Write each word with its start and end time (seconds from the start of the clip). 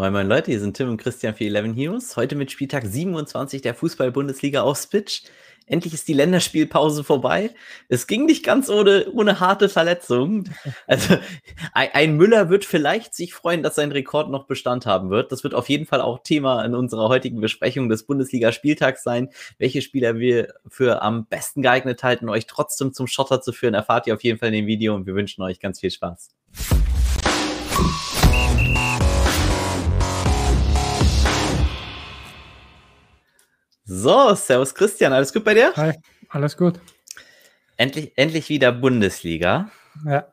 Moin 0.00 0.12
Moin 0.12 0.28
Leute, 0.28 0.52
hier 0.52 0.60
sind 0.60 0.76
Tim 0.76 0.90
und 0.90 0.98
Christian 0.98 1.34
für 1.34 1.44
11 1.44 1.74
Heroes. 1.74 2.16
Heute 2.16 2.36
mit 2.36 2.52
Spieltag 2.52 2.86
27 2.86 3.62
der 3.62 3.74
Fußball-Bundesliga 3.74 4.62
auf 4.62 4.78
Spitch. 4.78 5.24
Endlich 5.66 5.92
ist 5.92 6.06
die 6.06 6.12
Länderspielpause 6.12 7.02
vorbei. 7.02 7.50
Es 7.88 8.06
ging 8.06 8.24
nicht 8.24 8.44
ganz 8.44 8.70
ohne, 8.70 9.10
ohne 9.12 9.40
harte 9.40 9.68
Verletzungen. 9.68 10.54
Also 10.86 11.16
ein 11.72 12.16
Müller 12.16 12.48
wird 12.48 12.64
vielleicht 12.64 13.12
sich 13.12 13.34
freuen, 13.34 13.64
dass 13.64 13.74
sein 13.74 13.90
Rekord 13.90 14.30
noch 14.30 14.46
Bestand 14.46 14.86
haben 14.86 15.10
wird. 15.10 15.32
Das 15.32 15.42
wird 15.42 15.54
auf 15.54 15.68
jeden 15.68 15.84
Fall 15.84 16.00
auch 16.00 16.20
Thema 16.22 16.64
in 16.64 16.76
unserer 16.76 17.08
heutigen 17.08 17.40
Besprechung 17.40 17.88
des 17.88 18.06
Bundesliga-Spieltags 18.06 19.02
sein. 19.02 19.30
Welche 19.58 19.82
Spieler 19.82 20.14
wir 20.20 20.54
für 20.68 21.02
am 21.02 21.26
besten 21.26 21.60
geeignet 21.60 22.04
halten, 22.04 22.28
euch 22.28 22.46
trotzdem 22.46 22.92
zum 22.92 23.08
Schotter 23.08 23.40
zu 23.40 23.52
führen, 23.52 23.74
erfahrt 23.74 24.06
ihr 24.06 24.14
auf 24.14 24.22
jeden 24.22 24.38
Fall 24.38 24.50
in 24.50 24.54
dem 24.54 24.66
Video 24.68 24.94
und 24.94 25.06
wir 25.06 25.16
wünschen 25.16 25.42
euch 25.42 25.58
ganz 25.58 25.80
viel 25.80 25.90
Spaß. 25.90 26.36
So, 33.90 34.34
Servus 34.34 34.74
Christian, 34.74 35.14
alles 35.14 35.32
gut 35.32 35.44
bei 35.44 35.54
dir? 35.54 35.72
Hi, 35.74 35.94
alles 36.28 36.58
gut. 36.58 36.78
Endlich, 37.78 38.12
endlich 38.16 38.50
wieder 38.50 38.70
Bundesliga. 38.70 39.70
Ja. 40.04 40.30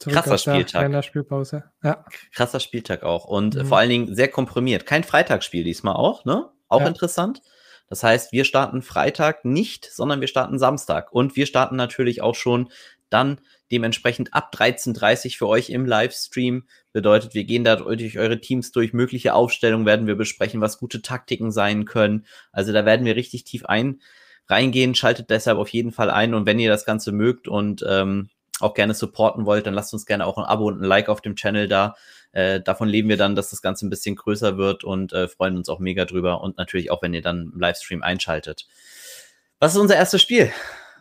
Krasser 0.00 0.38
Spieltag. 0.38 1.04
Spielpause. 1.04 1.62
Ja. 1.84 2.04
Krasser 2.34 2.58
Spieltag 2.58 3.04
auch 3.04 3.24
und 3.26 3.54
mhm. 3.54 3.66
vor 3.66 3.78
allen 3.78 3.90
Dingen 3.90 4.12
sehr 4.16 4.26
komprimiert. 4.26 4.86
Kein 4.86 5.04
Freitagsspiel 5.04 5.62
diesmal 5.62 5.94
auch, 5.94 6.24
ne? 6.24 6.50
Auch 6.66 6.80
ja. 6.80 6.88
interessant. 6.88 7.42
Das 7.88 8.02
heißt, 8.02 8.32
wir 8.32 8.44
starten 8.44 8.82
Freitag 8.82 9.44
nicht, 9.44 9.84
sondern 9.84 10.20
wir 10.20 10.26
starten 10.26 10.58
Samstag. 10.58 11.12
Und 11.12 11.36
wir 11.36 11.46
starten 11.46 11.76
natürlich 11.76 12.22
auch 12.22 12.34
schon 12.34 12.72
dann 13.10 13.40
dementsprechend 13.70 14.34
ab 14.34 14.52
13.30 14.54 15.36
für 15.38 15.48
euch 15.48 15.70
im 15.70 15.86
Livestream. 15.86 16.66
Bedeutet, 16.92 17.34
wir 17.34 17.44
gehen 17.44 17.64
da 17.64 17.76
durch 17.76 18.18
eure 18.18 18.40
Teams 18.40 18.72
durch. 18.72 18.92
Mögliche 18.92 19.34
Aufstellungen 19.34 19.86
werden 19.86 20.06
wir 20.06 20.16
besprechen, 20.16 20.60
was 20.60 20.78
gute 20.78 21.02
Taktiken 21.02 21.50
sein 21.50 21.84
können. 21.84 22.26
Also 22.52 22.72
da 22.72 22.84
werden 22.84 23.06
wir 23.06 23.16
richtig 23.16 23.44
tief 23.44 23.64
ein 23.66 24.00
reingehen. 24.48 24.94
Schaltet 24.94 25.30
deshalb 25.30 25.58
auf 25.58 25.68
jeden 25.68 25.92
Fall 25.92 26.10
ein. 26.10 26.34
Und 26.34 26.46
wenn 26.46 26.58
ihr 26.58 26.70
das 26.70 26.84
Ganze 26.84 27.12
mögt 27.12 27.48
und 27.48 27.84
ähm, 27.88 28.30
auch 28.60 28.74
gerne 28.74 28.94
supporten 28.94 29.44
wollt, 29.44 29.66
dann 29.66 29.74
lasst 29.74 29.92
uns 29.92 30.06
gerne 30.06 30.26
auch 30.26 30.38
ein 30.38 30.44
Abo 30.44 30.68
und 30.68 30.80
ein 30.80 30.84
Like 30.84 31.08
auf 31.08 31.20
dem 31.20 31.36
Channel 31.36 31.68
da. 31.68 31.94
Äh, 32.32 32.60
davon 32.60 32.88
leben 32.88 33.08
wir 33.08 33.16
dann, 33.16 33.34
dass 33.34 33.50
das 33.50 33.62
Ganze 33.62 33.86
ein 33.86 33.90
bisschen 33.90 34.16
größer 34.16 34.56
wird 34.56 34.84
und 34.84 35.12
äh, 35.12 35.28
freuen 35.28 35.56
uns 35.56 35.68
auch 35.68 35.78
mega 35.78 36.04
drüber. 36.04 36.40
Und 36.40 36.56
natürlich 36.56 36.90
auch, 36.90 37.02
wenn 37.02 37.14
ihr 37.14 37.22
dann 37.22 37.50
im 37.52 37.60
Livestream 37.60 38.02
einschaltet. 38.02 38.66
Was 39.58 39.74
ist 39.74 39.80
unser 39.80 39.96
erstes 39.96 40.22
Spiel? 40.22 40.50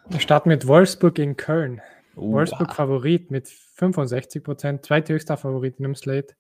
Wir 0.07 0.19
starten 0.19 0.49
mit 0.49 0.67
Wolfsburg 0.67 1.17
in 1.19 1.35
Köln. 1.35 1.81
Uh, 2.15 2.33
Wolfsburg 2.33 2.73
Favorit 2.73 3.31
mit 3.31 3.47
65 3.47 4.43
Prozent, 4.43 4.85
zweithöchster 4.85 5.37
Favorit 5.37 5.77
in 5.77 5.83
dem 5.83 5.95
Slate. 5.95 6.35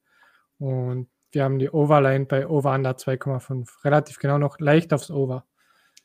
Und 0.57 1.09
wir 1.31 1.43
haben 1.43 1.59
die 1.59 1.69
Overline 1.69 2.25
bei 2.25 2.47
Over 2.47 2.73
Under 2.73 2.91
2,5. 2.91 3.83
Relativ 3.83 4.19
genau 4.19 4.37
noch 4.37 4.59
leicht 4.59 4.93
aufs 4.93 5.11
Over. 5.11 5.45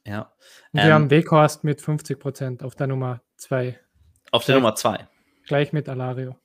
Ja. 0.04 0.32
Und 0.72 0.80
wir 0.80 0.84
ähm, 0.84 0.92
haben 0.92 1.10
Weghorst 1.10 1.62
mit 1.64 1.80
50 1.80 2.18
Prozent 2.18 2.62
auf 2.62 2.74
der 2.74 2.86
Nummer 2.86 3.22
2. 3.36 3.78
Auf 4.32 4.44
der 4.44 4.56
Nummer 4.56 4.74
2. 4.74 5.06
Gleich 5.46 5.72
mit 5.72 5.88
Alario. 5.88 6.36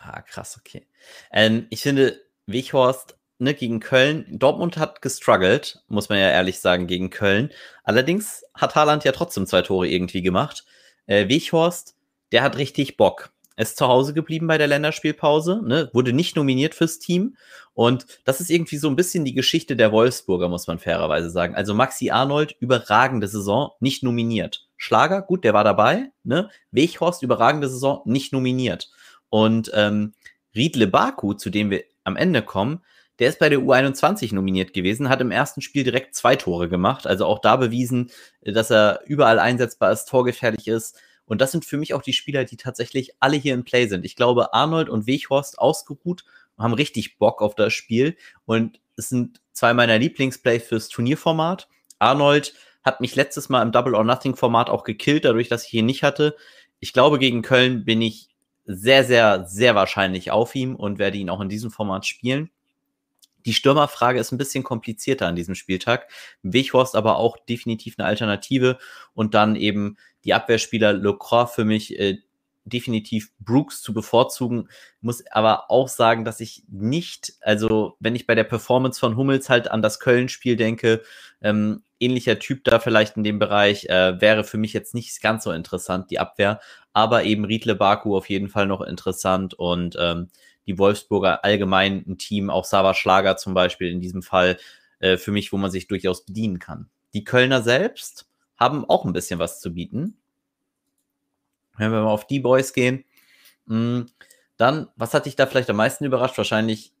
Ah, 0.00 0.20
krass, 0.22 0.58
okay. 0.58 0.86
Ähm, 1.32 1.66
ich 1.70 1.82
finde, 1.82 2.20
Weghorst 2.46 3.18
ne, 3.38 3.54
gegen 3.54 3.80
Köln, 3.80 4.26
Dortmund 4.38 4.76
hat 4.76 5.00
gestruggelt, 5.00 5.82
muss 5.88 6.08
man 6.08 6.18
ja 6.18 6.30
ehrlich 6.30 6.60
sagen, 6.60 6.86
gegen 6.86 7.10
Köln. 7.10 7.50
Allerdings 7.82 8.44
hat 8.54 8.74
Haaland 8.74 9.04
ja 9.04 9.12
trotzdem 9.12 9.46
zwei 9.46 9.62
Tore 9.62 9.88
irgendwie 9.88 10.22
gemacht. 10.22 10.64
Äh, 11.06 11.28
Weghorst 11.28 11.96
der 12.32 12.42
hat 12.42 12.56
richtig 12.56 12.96
Bock. 12.96 13.30
Ist 13.56 13.76
zu 13.76 13.86
Hause 13.86 14.14
geblieben 14.14 14.48
bei 14.48 14.58
der 14.58 14.66
Länderspielpause, 14.66 15.62
ne? 15.64 15.88
wurde 15.92 16.12
nicht 16.12 16.34
nominiert 16.34 16.74
fürs 16.74 16.98
Team. 16.98 17.36
Und 17.72 18.06
das 18.24 18.40
ist 18.40 18.50
irgendwie 18.50 18.78
so 18.78 18.88
ein 18.88 18.96
bisschen 18.96 19.24
die 19.24 19.34
Geschichte 19.34 19.76
der 19.76 19.92
Wolfsburger, 19.92 20.48
muss 20.48 20.66
man 20.66 20.80
fairerweise 20.80 21.30
sagen. 21.30 21.54
Also 21.54 21.72
Maxi 21.72 22.10
Arnold, 22.10 22.56
überragende 22.58 23.28
Saison, 23.28 23.70
nicht 23.78 24.02
nominiert. 24.02 24.66
Schlager, 24.76 25.22
gut, 25.22 25.44
der 25.44 25.54
war 25.54 25.62
dabei. 25.62 26.10
Ne? 26.24 26.50
Weghorst, 26.72 27.22
überragende 27.22 27.68
Saison, 27.68 28.02
nicht 28.06 28.32
nominiert. 28.32 28.90
Und 29.28 29.70
ähm, 29.74 30.14
Riedle 30.54 30.88
Baku, 30.88 31.34
zu 31.34 31.50
dem 31.50 31.70
wir 31.70 31.84
am 32.02 32.16
Ende 32.16 32.42
kommen, 32.42 32.82
der 33.18 33.28
ist 33.28 33.38
bei 33.38 33.48
der 33.48 33.60
U21 33.60 34.34
nominiert 34.34 34.72
gewesen, 34.72 35.08
hat 35.08 35.20
im 35.20 35.30
ersten 35.30 35.60
Spiel 35.60 35.84
direkt 35.84 36.14
zwei 36.16 36.34
Tore 36.34 36.68
gemacht. 36.68 37.06
Also 37.06 37.26
auch 37.26 37.38
da 37.38 37.56
bewiesen, 37.56 38.10
dass 38.42 38.70
er 38.70 39.00
überall 39.06 39.38
einsetzbar 39.38 39.92
ist, 39.92 40.06
torgefährlich 40.06 40.66
ist. 40.66 40.98
Und 41.26 41.40
das 41.40 41.52
sind 41.52 41.64
für 41.64 41.76
mich 41.76 41.94
auch 41.94 42.02
die 42.02 42.12
Spieler, 42.12 42.44
die 42.44 42.56
tatsächlich 42.56 43.12
alle 43.20 43.36
hier 43.36 43.54
in 43.54 43.64
Play 43.64 43.86
sind. 43.86 44.04
Ich 44.04 44.16
glaube, 44.16 44.52
Arnold 44.52 44.88
und 44.88 45.06
Weghorst 45.06 45.58
ausgeruht 45.58 46.24
haben 46.58 46.74
richtig 46.74 47.18
Bock 47.18 47.42
auf 47.42 47.54
das 47.54 47.72
Spiel. 47.72 48.16
Und 48.44 48.80
es 48.96 49.08
sind 49.08 49.40
zwei 49.52 49.74
meiner 49.74 49.98
Lieblingsplays 49.98 50.64
fürs 50.64 50.88
Turnierformat. 50.88 51.68
Arnold 51.98 52.54
hat 52.84 53.00
mich 53.00 53.16
letztes 53.16 53.48
Mal 53.48 53.62
im 53.62 53.72
Double 53.72 53.94
or 53.94 54.04
Nothing 54.04 54.36
Format 54.36 54.68
auch 54.68 54.84
gekillt, 54.84 55.24
dadurch, 55.24 55.48
dass 55.48 55.66
ich 55.66 55.74
ihn 55.74 55.86
nicht 55.86 56.02
hatte. 56.02 56.36
Ich 56.80 56.92
glaube, 56.92 57.18
gegen 57.18 57.42
Köln 57.42 57.84
bin 57.84 58.02
ich 58.02 58.28
sehr, 58.66 59.04
sehr, 59.04 59.46
sehr 59.46 59.74
wahrscheinlich 59.74 60.30
auf 60.30 60.54
ihm 60.54 60.76
und 60.76 60.98
werde 60.98 61.18
ihn 61.18 61.30
auch 61.30 61.40
in 61.40 61.48
diesem 61.48 61.70
Format 61.70 62.06
spielen. 62.06 62.50
Die 63.46 63.54
Stürmerfrage 63.54 64.18
ist 64.18 64.32
ein 64.32 64.38
bisschen 64.38 64.64
komplizierter 64.64 65.26
an 65.26 65.36
diesem 65.36 65.54
Spieltag. 65.54 66.10
Weghorst 66.42 66.96
aber 66.96 67.16
auch 67.16 67.36
definitiv 67.38 67.96
eine 67.98 68.06
Alternative 68.08 68.78
und 69.12 69.34
dann 69.34 69.56
eben 69.56 69.96
die 70.24 70.34
Abwehrspieler 70.34 70.92
Lecroix 70.92 71.52
für 71.52 71.64
mich 71.64 71.98
äh, 71.98 72.18
definitiv 72.64 73.30
Brooks 73.38 73.82
zu 73.82 73.92
bevorzugen, 73.92 74.68
muss 75.00 75.22
aber 75.30 75.70
auch 75.70 75.88
sagen, 75.88 76.24
dass 76.24 76.40
ich 76.40 76.64
nicht, 76.68 77.34
also 77.42 77.96
wenn 78.00 78.16
ich 78.16 78.26
bei 78.26 78.34
der 78.34 78.44
Performance 78.44 78.98
von 78.98 79.16
Hummels 79.16 79.50
halt 79.50 79.70
an 79.70 79.82
das 79.82 80.00
Köln-Spiel 80.00 80.56
denke, 80.56 81.02
ähm, 81.42 81.82
ähnlicher 82.00 82.38
Typ 82.38 82.64
da 82.64 82.78
vielleicht 82.78 83.16
in 83.16 83.24
dem 83.24 83.38
Bereich, 83.38 83.86
äh, 83.86 84.20
wäre 84.20 84.44
für 84.44 84.56
mich 84.56 84.72
jetzt 84.72 84.94
nicht 84.94 85.20
ganz 85.20 85.44
so 85.44 85.52
interessant, 85.52 86.10
die 86.10 86.18
Abwehr, 86.18 86.60
aber 86.94 87.24
eben 87.24 87.44
Riedle 87.44 87.74
Baku 87.74 88.16
auf 88.16 88.30
jeden 88.30 88.48
Fall 88.48 88.66
noch 88.66 88.80
interessant 88.80 89.54
und 89.54 89.96
ähm, 90.00 90.28
die 90.66 90.78
Wolfsburger 90.78 91.44
allgemein 91.44 92.04
ein 92.06 92.18
Team, 92.18 92.50
auch 92.50 92.64
Sava 92.64 92.94
Schlager 92.94 93.36
zum 93.36 93.54
Beispiel 93.54 93.90
in 93.90 94.00
diesem 94.00 94.22
Fall, 94.22 94.58
äh, 94.98 95.16
für 95.16 95.32
mich, 95.32 95.52
wo 95.52 95.56
man 95.56 95.70
sich 95.70 95.86
durchaus 95.86 96.24
bedienen 96.24 96.58
kann. 96.58 96.88
Die 97.12 97.24
Kölner 97.24 97.62
selbst 97.62 98.28
haben 98.56 98.88
auch 98.88 99.04
ein 99.04 99.12
bisschen 99.12 99.38
was 99.38 99.60
zu 99.60 99.74
bieten. 99.74 100.16
Wenn 101.76 101.92
wir 101.92 102.02
mal 102.02 102.10
auf 102.10 102.26
die 102.26 102.40
Boys 102.40 102.72
gehen, 102.72 103.04
mh, 103.66 103.76
hm, 103.76 104.06
dann, 104.56 104.88
was 104.96 105.14
hat 105.14 105.26
dich 105.26 105.36
da 105.36 105.46
vielleicht 105.46 105.70
am 105.70 105.76
meisten 105.76 106.04
überrascht? 106.04 106.38
Wahrscheinlich 106.38 106.92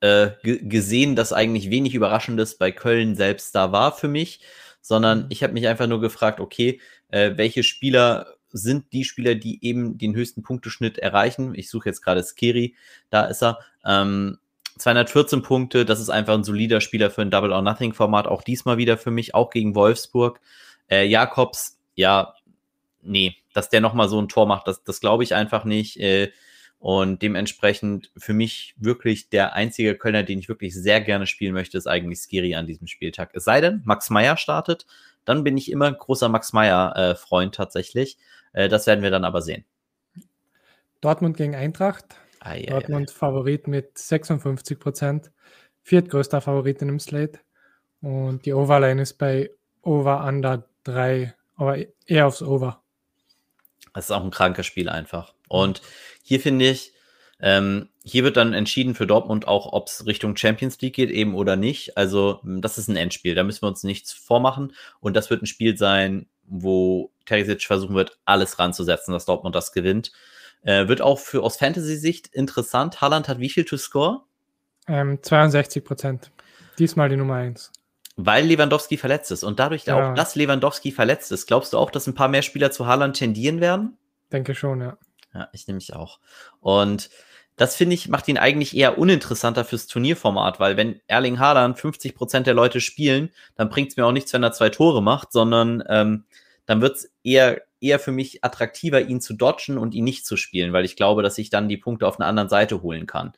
äh, 0.00 0.32
gesehen, 0.42 1.16
dass 1.16 1.32
eigentlich 1.32 1.70
wenig 1.70 1.94
Überraschendes 1.94 2.58
bei 2.58 2.72
Köln 2.72 3.16
selbst 3.16 3.54
da 3.54 3.72
war 3.72 3.92
für 3.96 4.08
mich, 4.08 4.40
sondern 4.80 5.20
mhm. 5.20 5.26
ich 5.30 5.42
habe 5.42 5.52
mich 5.52 5.66
einfach 5.68 5.86
nur 5.86 6.00
gefragt, 6.00 6.40
okay, 6.40 6.80
äh, 7.08 7.32
welche 7.36 7.62
Spieler 7.62 8.34
sind 8.52 8.92
die 8.92 9.04
Spieler, 9.04 9.34
die 9.34 9.64
eben 9.64 9.98
den 9.98 10.14
höchsten 10.14 10.42
Punkteschnitt 10.42 10.98
erreichen. 10.98 11.54
Ich 11.54 11.70
suche 11.70 11.88
jetzt 11.88 12.02
gerade 12.02 12.22
Skeri, 12.22 12.74
da 13.10 13.24
ist 13.24 13.42
er. 13.42 13.58
Ähm, 13.84 14.38
214 14.78 15.42
Punkte, 15.42 15.84
das 15.84 16.00
ist 16.00 16.08
einfach 16.08 16.34
ein 16.34 16.44
solider 16.44 16.80
Spieler 16.80 17.10
für 17.10 17.22
ein 17.22 17.30
Double 17.30 17.52
or 17.52 17.62
Nothing 17.62 17.92
Format, 17.92 18.26
auch 18.26 18.42
diesmal 18.42 18.78
wieder 18.78 18.96
für 18.96 19.10
mich, 19.10 19.34
auch 19.34 19.50
gegen 19.50 19.74
Wolfsburg. 19.74 20.40
Äh, 20.90 21.06
Jakobs, 21.06 21.78
ja, 21.94 22.34
nee, 23.02 23.36
dass 23.52 23.68
der 23.68 23.80
nochmal 23.80 24.08
so 24.08 24.20
ein 24.20 24.28
Tor 24.28 24.46
macht, 24.46 24.66
das, 24.66 24.82
das 24.82 25.00
glaube 25.00 25.24
ich 25.24 25.34
einfach 25.34 25.64
nicht. 25.64 25.98
Äh, 26.00 26.32
und 26.78 27.22
dementsprechend 27.22 28.10
für 28.16 28.32
mich 28.32 28.74
wirklich 28.76 29.28
der 29.28 29.54
einzige 29.54 29.94
Kölner, 29.94 30.24
den 30.24 30.40
ich 30.40 30.48
wirklich 30.48 30.74
sehr 30.74 31.00
gerne 31.00 31.28
spielen 31.28 31.54
möchte, 31.54 31.78
ist 31.78 31.86
eigentlich 31.86 32.18
Skiri 32.18 32.56
an 32.56 32.66
diesem 32.66 32.88
Spieltag. 32.88 33.30
Es 33.34 33.44
sei 33.44 33.60
denn, 33.60 33.82
Max 33.84 34.10
Meyer 34.10 34.36
startet, 34.36 34.86
dann 35.24 35.44
bin 35.44 35.56
ich 35.56 35.70
immer 35.70 35.92
großer 35.92 36.28
Max 36.28 36.52
Meyer-Freund 36.52 37.54
äh, 37.54 37.56
tatsächlich. 37.56 38.18
Äh, 38.52 38.68
das 38.68 38.86
werden 38.86 39.02
wir 39.02 39.10
dann 39.10 39.24
aber 39.24 39.42
sehen. 39.42 39.64
Dortmund 41.00 41.36
gegen 41.36 41.54
Eintracht. 41.54 42.16
Ah, 42.40 42.54
ja, 42.54 42.70
Dortmund 42.70 43.10
ja. 43.10 43.16
Favorit 43.16 43.68
mit 43.68 43.98
56 43.98 44.78
Prozent. 44.78 45.30
Viertgrößter 45.82 46.40
Favorit 46.40 46.80
in 46.80 46.88
dem 46.88 47.00
Slate. 47.00 47.40
Und 48.00 48.46
die 48.46 48.52
Overline 48.52 49.00
ist 49.00 49.14
bei 49.14 49.50
Over 49.82 50.24
Under 50.24 50.68
3, 50.84 51.34
aber 51.56 51.78
eher 52.06 52.26
aufs 52.26 52.42
Over. 52.42 52.82
Das 53.94 54.06
ist 54.06 54.10
auch 54.10 54.24
ein 54.24 54.30
krankes 54.30 54.66
Spiel 54.66 54.88
einfach. 54.88 55.34
Und 55.48 55.82
hier 56.22 56.40
finde 56.40 56.68
ich, 56.68 56.92
ähm, 57.40 57.88
hier 58.04 58.24
wird 58.24 58.36
dann 58.36 58.54
entschieden 58.54 58.94
für 58.94 59.06
Dortmund 59.06 59.46
auch, 59.48 59.72
ob 59.72 59.88
es 59.88 60.06
Richtung 60.06 60.36
Champions 60.36 60.80
League 60.80 60.94
geht, 60.94 61.10
eben 61.10 61.34
oder 61.34 61.56
nicht. 61.56 61.96
Also, 61.96 62.40
das 62.44 62.78
ist 62.78 62.88
ein 62.88 62.96
Endspiel, 62.96 63.34
da 63.34 63.42
müssen 63.42 63.62
wir 63.62 63.68
uns 63.68 63.82
nichts 63.82 64.12
vormachen. 64.12 64.72
Und 65.00 65.14
das 65.14 65.28
wird 65.28 65.42
ein 65.42 65.46
Spiel 65.46 65.76
sein, 65.76 66.26
wo 66.44 67.10
Terzic 67.26 67.62
versuchen 67.62 67.94
wird, 67.94 68.18
alles 68.24 68.58
ranzusetzen, 68.58 69.12
dass 69.12 69.24
Dortmund 69.24 69.54
das 69.54 69.72
gewinnt. 69.72 70.12
Äh, 70.62 70.88
wird 70.88 71.00
auch 71.00 71.18
für 71.18 71.42
aus 71.42 71.56
Fantasy-Sicht 71.56 72.28
interessant. 72.28 73.00
Haaland 73.00 73.28
hat 73.28 73.38
wie 73.40 73.48
viel 73.48 73.64
to 73.64 73.76
score? 73.76 74.22
Ähm, 74.86 75.18
62 75.22 75.84
Prozent. 75.84 76.30
Diesmal 76.78 77.08
die 77.08 77.16
Nummer 77.16 77.34
1. 77.34 77.72
Weil 78.16 78.44
Lewandowski 78.46 78.96
verletzt 78.96 79.30
ist. 79.30 79.42
Und 79.42 79.58
dadurch 79.58 79.86
ja. 79.86 80.10
auch, 80.10 80.14
dass 80.14 80.34
Lewandowski 80.34 80.92
verletzt 80.92 81.32
ist, 81.32 81.46
glaubst 81.46 81.72
du 81.72 81.78
auch, 81.78 81.90
dass 81.90 82.06
ein 82.06 82.14
paar 82.14 82.28
mehr 82.28 82.42
Spieler 82.42 82.70
zu 82.70 82.86
Haaland 82.86 83.16
tendieren 83.16 83.60
werden? 83.60 83.96
Denke 84.30 84.54
schon, 84.54 84.80
ja. 84.80 84.98
Ja, 85.34 85.48
ich 85.52 85.66
nehme 85.66 85.76
mich 85.76 85.94
auch. 85.94 86.20
Und 86.60 87.10
das 87.56 87.76
finde 87.76 87.94
ich, 87.94 88.08
macht 88.08 88.28
ihn 88.28 88.38
eigentlich 88.38 88.76
eher 88.76 88.98
uninteressanter 88.98 89.64
fürs 89.64 89.86
Turnierformat, 89.86 90.58
weil 90.58 90.76
wenn 90.76 91.00
Erling 91.06 91.38
Haaland 91.38 91.78
50 91.78 92.14
Prozent 92.14 92.46
der 92.46 92.54
Leute 92.54 92.80
spielen, 92.80 93.30
dann 93.56 93.68
bringt 93.68 93.90
es 93.90 93.96
mir 93.96 94.06
auch 94.06 94.12
nichts, 94.12 94.32
wenn 94.32 94.42
er 94.42 94.52
zwei 94.52 94.70
Tore 94.70 95.02
macht, 95.02 95.32
sondern 95.32 95.82
ähm, 95.88 96.24
dann 96.66 96.80
wird 96.80 96.96
es 96.96 97.12
eher, 97.22 97.62
eher 97.80 97.98
für 97.98 98.12
mich 98.12 98.42
attraktiver, 98.44 99.00
ihn 99.00 99.20
zu 99.20 99.34
dodgen 99.34 99.76
und 99.78 99.94
ihn 99.94 100.04
nicht 100.04 100.24
zu 100.24 100.36
spielen, 100.36 100.72
weil 100.72 100.84
ich 100.84 100.96
glaube, 100.96 101.22
dass 101.22 101.38
ich 101.38 101.50
dann 101.50 101.68
die 101.68 101.76
Punkte 101.76 102.06
auf 102.06 102.18
einer 102.18 102.28
anderen 102.28 102.48
Seite 102.48 102.82
holen 102.82 103.06
kann. 103.06 103.32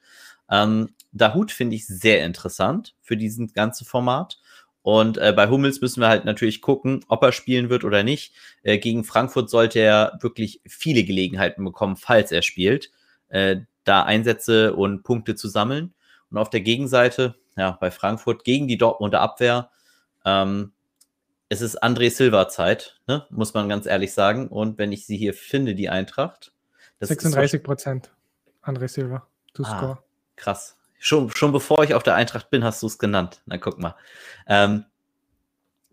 Ähm, 0.51 0.91
Dahut 1.13 1.53
finde 1.53 1.77
ich 1.77 1.87
sehr 1.87 2.25
interessant 2.25 2.95
für 3.01 3.17
diesen 3.17 3.53
ganzen 3.53 3.85
Format. 3.87 4.39
Und 4.83 5.17
äh, 5.17 5.33
bei 5.35 5.49
Hummels 5.49 5.81
müssen 5.81 6.03
wir 6.03 6.09
halt 6.09 6.27
natürlich 6.27 6.61
gucken, 6.61 7.05
ob 7.09 7.23
er 7.23 7.33
spielen 7.33 7.71
wird 7.71 7.85
oder 7.85 8.03
nicht. 8.03 8.35
Äh, 8.63 8.79
gegen 8.79 9.03
Frankfurt 9.05 9.49
sollte 9.49 9.79
er 9.79 10.19
wirklich 10.21 10.61
viele 10.67 11.05
Gelegenheiten 11.05 11.65
bekommen, 11.65 11.97
falls 11.97 12.33
er 12.33 12.43
spielt, 12.43 12.91
äh, 13.29 13.57
da 13.85 14.03
Einsätze 14.03 14.75
und 14.75 15.03
Punkte 15.03 15.35
zu 15.35 15.49
sammeln. 15.49 15.95
Und 16.31 16.39
auf 16.39 16.51
der 16.51 16.61
Gegenseite, 16.61 17.37
ja, 17.57 17.73
bei 17.81 17.91
Frankfurt 17.91 18.45
gegen 18.45 18.67
die 18.67 18.79
Dortmunder 18.79 19.21
Abwehr, 19.21 19.71
ähm, 20.25 20.73
es 21.49 21.61
ist 21.61 21.83
André 21.83 22.11
Silva 22.11 22.49
Zeit, 22.49 23.01
ne? 23.07 23.27
muss 23.31 23.55
man 23.55 23.69
ganz 23.69 23.87
ehrlich 23.87 24.13
sagen. 24.13 24.49
Und 24.49 24.79
wenn 24.79 24.93
ich 24.93 25.07
sie 25.07 25.17
hier 25.17 25.35
finde, 25.35 25.75
die 25.75 25.89
Eintracht. 25.89 26.53
36 27.01 27.63
Prozent, 27.63 28.11
André 28.63 28.89
Silva, 28.89 29.27
to 29.53 29.63
ah, 29.65 29.79
score. 29.79 29.99
Krass. 30.37 30.77
Schon, 30.99 31.31
schon 31.31 31.53
bevor 31.53 31.85
ich 31.85 31.95
auf 31.95 32.03
der 32.03 32.15
Eintracht 32.15 32.51
bin, 32.51 32.65
hast 32.65 32.83
du 32.83 32.87
es 32.87 32.99
genannt. 32.99 33.43
Na, 33.45 33.59
guck 33.59 33.79
mal. 33.79 33.95
Ähm, 34.47 34.87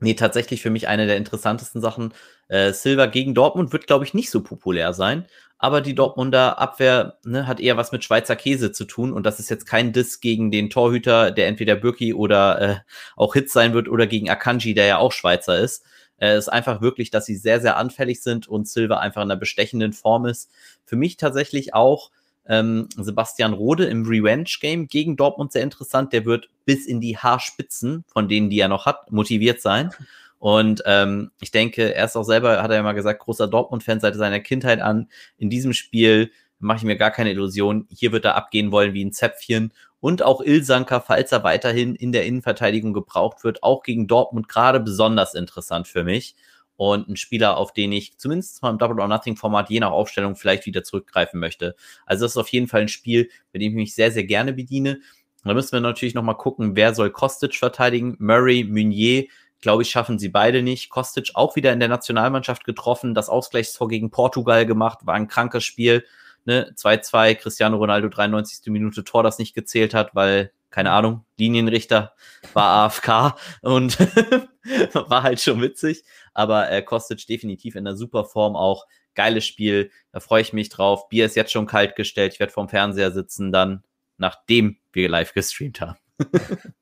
nee, 0.01 0.13
tatsächlich 0.15 0.61
für 0.61 0.69
mich 0.69 0.87
eine 0.87 1.07
der 1.07 1.17
interessantesten 1.17 1.81
Sachen. 1.81 2.13
Äh, 2.47 2.73
Silva 2.73 3.05
gegen 3.05 3.33
Dortmund 3.33 3.71
wird, 3.71 3.87
glaube 3.87 4.03
ich, 4.05 4.13
nicht 4.13 4.29
so 4.29 4.43
populär 4.43 4.93
sein. 4.93 5.25
Aber 5.57 5.81
die 5.81 5.93
Dortmunder 5.93 6.57
Abwehr 6.59 7.19
ne, 7.23 7.45
hat 7.47 7.59
eher 7.59 7.77
was 7.77 7.91
mit 7.91 8.03
Schweizer 8.03 8.35
Käse 8.35 8.71
zu 8.71 8.85
tun. 8.85 9.13
Und 9.13 9.25
das 9.25 9.39
ist 9.39 9.49
jetzt 9.49 9.65
kein 9.65 9.93
Diss 9.93 10.19
gegen 10.19 10.49
den 10.51 10.71
Torhüter, 10.71 11.31
der 11.31 11.47
entweder 11.47 11.75
Birki 11.75 12.13
oder 12.13 12.61
äh, 12.61 12.75
auch 13.15 13.33
Hitz 13.33 13.53
sein 13.53 13.73
wird, 13.73 13.87
oder 13.87 14.07
gegen 14.07 14.29
Akanji, 14.29 14.73
der 14.73 14.87
ja 14.87 14.97
auch 14.97 15.11
Schweizer 15.11 15.59
ist. 15.59 15.83
Es 16.17 16.29
äh, 16.29 16.37
ist 16.37 16.49
einfach 16.49 16.81
wirklich, 16.81 17.11
dass 17.11 17.25
sie 17.25 17.35
sehr, 17.35 17.61
sehr 17.61 17.77
anfällig 17.77 18.23
sind 18.23 18.47
und 18.47 18.67
Silva 18.67 18.97
einfach 18.97 19.21
in 19.21 19.29
einer 19.29 19.39
bestechenden 19.39 19.93
Form 19.93 20.25
ist. 20.25 20.49
Für 20.83 20.95
mich 20.95 21.17
tatsächlich 21.17 21.73
auch 21.75 22.11
ähm, 22.47 22.89
Sebastian 22.97 23.53
Rode 23.53 23.85
im 23.85 24.05
Revenge-Game 24.05 24.87
gegen 24.87 25.15
Dortmund 25.15 25.51
sehr 25.51 25.63
interessant. 25.63 26.13
Der 26.13 26.25
wird 26.25 26.49
bis 26.65 26.85
in 26.85 27.01
die 27.01 27.17
Haarspitzen, 27.17 28.03
von 28.07 28.27
denen 28.27 28.49
die 28.49 28.59
er 28.59 28.67
noch 28.67 28.85
hat, 28.85 29.11
motiviert 29.11 29.61
sein. 29.61 29.91
Und 30.39 30.81
ähm, 30.85 31.31
ich 31.39 31.51
denke, 31.51 31.93
er 31.93 32.05
ist 32.05 32.15
auch 32.15 32.23
selber, 32.23 32.63
hat 32.63 32.71
er 32.71 32.77
ja 32.77 32.83
mal 32.83 32.93
gesagt, 32.93 33.19
großer 33.19 33.47
Dortmund-Fan 33.47 33.99
seit 33.99 34.15
seiner 34.15 34.39
Kindheit 34.39 34.81
an. 34.81 35.07
In 35.37 35.49
diesem 35.49 35.73
Spiel 35.73 36.31
mache 36.59 36.77
ich 36.77 36.83
mir 36.83 36.95
gar 36.95 37.11
keine 37.11 37.31
Illusion. 37.31 37.87
Hier 37.89 38.11
wird 38.11 38.25
er 38.25 38.35
abgehen 38.35 38.71
wollen 38.71 38.93
wie 38.93 39.05
ein 39.05 39.13
Zäpfchen. 39.13 39.71
Und 39.99 40.23
auch 40.23 40.41
Ilsanker, 40.41 40.99
falls 40.99 41.31
er 41.31 41.43
weiterhin 41.43 41.93
in 41.93 42.11
der 42.11 42.25
Innenverteidigung 42.25 42.91
gebraucht 42.91 43.43
wird, 43.43 43.61
auch 43.61 43.83
gegen 43.83 44.07
Dortmund 44.07 44.47
gerade 44.47 44.79
besonders 44.79 45.35
interessant 45.35 45.87
für 45.87 46.03
mich 46.03 46.35
und 46.81 47.07
ein 47.07 47.15
Spieler, 47.15 47.57
auf 47.57 47.73
den 47.73 47.91
ich 47.91 48.17
zumindest 48.17 48.63
mal 48.63 48.71
im 48.71 48.79
Double 48.79 48.99
or 48.99 49.07
Nothing 49.07 49.35
Format 49.35 49.69
je 49.69 49.79
nach 49.79 49.91
Aufstellung 49.91 50.35
vielleicht 50.35 50.65
wieder 50.65 50.83
zurückgreifen 50.83 51.39
möchte. 51.39 51.75
Also 52.07 52.25
das 52.25 52.31
ist 52.31 52.37
auf 52.37 52.47
jeden 52.47 52.67
Fall 52.67 52.81
ein 52.81 52.87
Spiel, 52.87 53.29
bei 53.53 53.59
dem 53.59 53.73
ich 53.73 53.75
mich 53.75 53.93
sehr, 53.93 54.11
sehr 54.11 54.23
gerne 54.23 54.51
bediene. 54.51 54.99
Da 55.43 55.53
müssen 55.53 55.73
wir 55.73 55.79
natürlich 55.79 56.15
nochmal 56.15 56.37
gucken, 56.37 56.75
wer 56.75 56.95
soll 56.95 57.11
Kostic 57.11 57.53
verteidigen? 57.55 58.15
Murray, 58.17 58.63
Meunier, 58.63 59.27
glaube 59.61 59.83
ich, 59.83 59.91
schaffen 59.91 60.17
sie 60.17 60.29
beide 60.29 60.63
nicht. 60.63 60.89
Kostic 60.89 61.29
auch 61.35 61.55
wieder 61.55 61.71
in 61.71 61.79
der 61.79 61.87
Nationalmannschaft 61.87 62.63
getroffen, 62.63 63.13
das 63.13 63.29
Ausgleichstor 63.29 63.87
gegen 63.87 64.09
Portugal 64.09 64.65
gemacht, 64.65 65.05
war 65.05 65.13
ein 65.13 65.27
krankes 65.27 65.63
Spiel. 65.63 66.03
Ne? 66.45 66.73
2-2, 66.75 67.35
Cristiano 67.35 67.77
Ronaldo 67.77 68.09
93. 68.09 68.71
Minute 68.71 69.03
Tor, 69.03 69.21
das 69.21 69.37
nicht 69.37 69.53
gezählt 69.53 69.93
hat, 69.93 70.15
weil 70.15 70.51
keine 70.71 70.91
Ahnung, 70.91 71.25
Linienrichter 71.37 72.15
war 72.53 72.85
AFK 72.85 73.35
und 73.61 73.99
war 74.93 75.23
halt 75.23 75.41
schon 75.41 75.61
witzig. 75.61 76.03
Aber 76.33 76.71
äh, 76.71 76.81
Kostic 76.81 77.27
definitiv 77.27 77.75
in 77.75 77.85
einer 77.85 77.97
super 77.97 78.25
Form 78.25 78.55
auch. 78.55 78.87
Geiles 79.13 79.45
Spiel, 79.45 79.91
da 80.13 80.21
freue 80.21 80.41
ich 80.41 80.53
mich 80.53 80.69
drauf. 80.69 81.09
Bier 81.09 81.25
ist 81.25 81.35
jetzt 81.35 81.51
schon 81.51 81.67
kalt 81.67 81.95
gestellt. 81.97 82.33
Ich 82.33 82.39
werde 82.39 82.53
vorm 82.53 82.69
Fernseher 82.69 83.11
sitzen, 83.11 83.51
dann, 83.51 83.83
nachdem 84.17 84.77
wir 84.93 85.09
live 85.09 85.33
gestreamt 85.33 85.81
haben. 85.81 85.97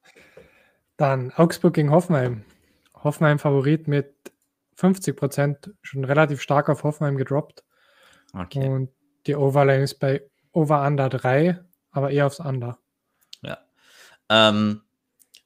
dann 0.98 1.32
Augsburg 1.32 1.74
gegen 1.74 1.92
Hoffenheim. 1.92 2.46
Hoffenheim 3.04 3.40
Favorit 3.40 3.88
mit 3.88 4.14
50 4.76 5.16
Prozent, 5.16 5.74
schon 5.82 6.06
relativ 6.06 6.42
stark 6.42 6.70
auf 6.70 6.84
Hoffenheim 6.84 7.18
gedroppt. 7.18 7.64
Okay. 8.34 8.68
Und 8.68 8.90
die 9.26 9.36
Overline 9.36 9.84
ist 9.84 9.96
bei 9.96 10.22
Over 10.52 10.86
Under 10.86 11.10
3, 11.10 11.60
aber 11.92 12.12
eher 12.12 12.28
aufs 12.28 12.40
Under. 12.40 12.78
Ähm, 14.30 14.82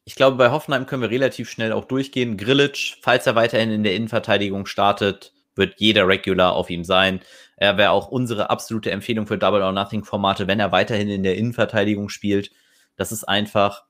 ich 0.06 0.16
glaube, 0.16 0.38
bei 0.38 0.52
Hoffenheim 0.52 0.86
können 0.86 1.02
wir 1.02 1.10
relativ 1.10 1.50
schnell 1.50 1.72
auch 1.72 1.86
durchgehen. 1.86 2.38
Grillitsch, 2.38 2.98
falls 3.02 3.26
er 3.26 3.36
weiterhin 3.36 3.72
in 3.72 3.84
der 3.84 3.96
Innenverteidigung 3.96 4.66
startet, 4.66 5.34
wird 5.56 5.76
jeder 5.80 6.08
Regular 6.08 6.54
auf 6.54 6.70
ihm 6.70 6.84
sein. 6.84 7.22
Er 7.56 7.78
wäre 7.78 7.92
auch 7.92 8.10
unsere 8.10 8.50
absolute 8.50 8.92
Empfehlung 8.92 9.28
für 9.28 9.38
Double 9.38 9.62
or 9.62 9.72
Nothing 9.72 10.04
Formate, 10.04 10.48
wenn 10.48 10.60
er 10.60 10.72
weiterhin 10.72 11.10
in 11.10 11.24
der 11.24 11.38
Innenverteidigung 11.38 12.10
spielt. 12.10 12.52
Das 12.98 13.12
ist 13.12 13.24
einfach, 13.24 13.86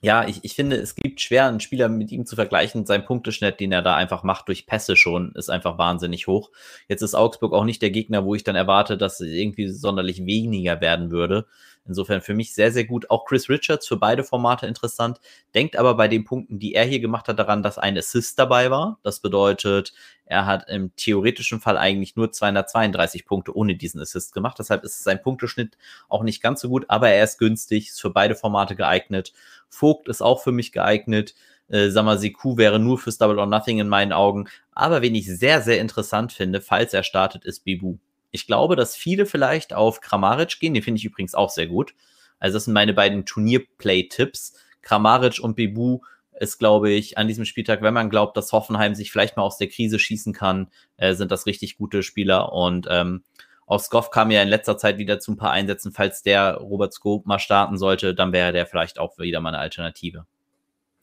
ja, 0.00 0.26
ich, 0.26 0.42
ich 0.42 0.54
finde, 0.54 0.76
es 0.76 0.94
gibt 0.94 1.20
schwer, 1.20 1.46
einen 1.46 1.60
Spieler 1.60 1.90
mit 1.90 2.10
ihm 2.10 2.24
zu 2.24 2.34
vergleichen. 2.34 2.86
Sein 2.86 3.04
Punkteschnitt, 3.04 3.60
den 3.60 3.72
er 3.72 3.82
da 3.82 3.96
einfach 3.96 4.22
macht 4.22 4.48
durch 4.48 4.66
Pässe 4.66 4.96
schon, 4.96 5.32
ist 5.34 5.50
einfach 5.50 5.76
wahnsinnig 5.76 6.26
hoch. 6.26 6.50
Jetzt 6.88 7.02
ist 7.02 7.14
Augsburg 7.14 7.52
auch 7.52 7.64
nicht 7.64 7.82
der 7.82 7.90
Gegner, 7.90 8.24
wo 8.24 8.34
ich 8.34 8.44
dann 8.44 8.56
erwarte, 8.56 8.96
dass 8.96 9.20
es 9.20 9.28
irgendwie 9.28 9.68
sonderlich 9.68 10.24
weniger 10.24 10.80
werden 10.80 11.10
würde. 11.10 11.46
Insofern 11.86 12.20
für 12.20 12.34
mich 12.34 12.54
sehr, 12.54 12.70
sehr 12.72 12.84
gut. 12.84 13.10
Auch 13.10 13.24
Chris 13.24 13.48
Richards 13.48 13.88
für 13.88 13.96
beide 13.96 14.22
Formate 14.22 14.66
interessant. 14.66 15.18
Denkt 15.54 15.76
aber 15.76 15.94
bei 15.96 16.08
den 16.08 16.24
Punkten, 16.24 16.58
die 16.58 16.74
er 16.74 16.84
hier 16.84 17.00
gemacht 17.00 17.26
hat, 17.26 17.38
daran, 17.38 17.62
dass 17.62 17.78
ein 17.78 17.96
Assist 17.96 18.38
dabei 18.38 18.70
war. 18.70 18.98
Das 19.02 19.20
bedeutet, 19.20 19.92
er 20.24 20.46
hat 20.46 20.68
im 20.68 20.94
theoretischen 20.94 21.60
Fall 21.60 21.76
eigentlich 21.76 22.16
nur 22.16 22.30
232 22.30 23.24
Punkte 23.26 23.56
ohne 23.56 23.74
diesen 23.76 24.00
Assist 24.00 24.32
gemacht. 24.32 24.58
Deshalb 24.58 24.84
ist 24.84 25.02
sein 25.02 25.20
Punkteschnitt 25.20 25.76
auch 26.08 26.22
nicht 26.22 26.42
ganz 26.42 26.60
so 26.60 26.68
gut, 26.68 26.84
aber 26.88 27.08
er 27.08 27.24
ist 27.24 27.38
günstig, 27.38 27.88
ist 27.88 28.00
für 28.00 28.10
beide 28.10 28.34
Formate 28.34 28.76
geeignet. 28.76 29.32
Vogt 29.68 30.08
ist 30.08 30.22
auch 30.22 30.42
für 30.42 30.52
mich 30.52 30.72
geeignet. 30.72 31.34
Äh, 31.68 31.90
Samaseku 31.90 32.56
wäre 32.56 32.78
nur 32.78 32.98
fürs 32.98 33.18
Double 33.18 33.38
or 33.38 33.46
Nothing 33.46 33.78
in 33.78 33.88
meinen 33.88 34.12
Augen. 34.12 34.48
Aber 34.72 35.02
wen 35.02 35.14
ich 35.14 35.26
sehr, 35.26 35.62
sehr 35.62 35.80
interessant 35.80 36.32
finde, 36.32 36.60
falls 36.60 36.94
er 36.94 37.02
startet, 37.02 37.44
ist 37.44 37.64
Bibu. 37.64 37.98
Ich 38.30 38.46
glaube, 38.46 38.76
dass 38.76 38.96
viele 38.96 39.26
vielleicht 39.26 39.72
auf 39.72 40.00
Kramaric 40.00 40.60
gehen. 40.60 40.74
Den 40.74 40.82
finde 40.82 40.98
ich 40.98 41.04
übrigens 41.04 41.34
auch 41.34 41.50
sehr 41.50 41.66
gut. 41.66 41.94
Also 42.38 42.56
das 42.56 42.64
sind 42.64 42.74
meine 42.74 42.94
beiden 42.94 43.26
Turnierplay-Tipps. 43.26 44.54
Kramaric 44.82 45.40
und 45.40 45.56
Bebu 45.56 46.00
ist, 46.38 46.58
glaube 46.58 46.90
ich, 46.90 47.18
an 47.18 47.28
diesem 47.28 47.44
Spieltag, 47.44 47.82
wenn 47.82 47.92
man 47.92 48.08
glaubt, 48.08 48.36
dass 48.36 48.52
Hoffenheim 48.52 48.94
sich 48.94 49.12
vielleicht 49.12 49.36
mal 49.36 49.42
aus 49.42 49.58
der 49.58 49.68
Krise 49.68 49.98
schießen 49.98 50.32
kann, 50.32 50.70
äh, 50.96 51.14
sind 51.14 51.30
das 51.30 51.46
richtig 51.46 51.76
gute 51.76 52.02
Spieler. 52.02 52.52
Und 52.52 52.86
ähm, 52.90 53.24
auch 53.66 53.80
Skoff 53.80 54.10
kam 54.10 54.30
ja 54.30 54.42
in 54.42 54.48
letzter 54.48 54.78
Zeit 54.78 54.98
wieder 54.98 55.20
zu 55.20 55.32
ein 55.32 55.36
paar 55.36 55.52
Einsätzen. 55.52 55.92
Falls 55.92 56.22
der 56.22 56.54
Robert 56.54 56.94
Scope 56.94 57.28
mal 57.28 57.38
starten 57.38 57.76
sollte, 57.76 58.14
dann 58.14 58.32
wäre 58.32 58.52
der 58.52 58.66
vielleicht 58.66 58.98
auch 58.98 59.18
wieder 59.18 59.40
mal 59.40 59.50
eine 59.50 59.58
Alternative. 59.58 60.26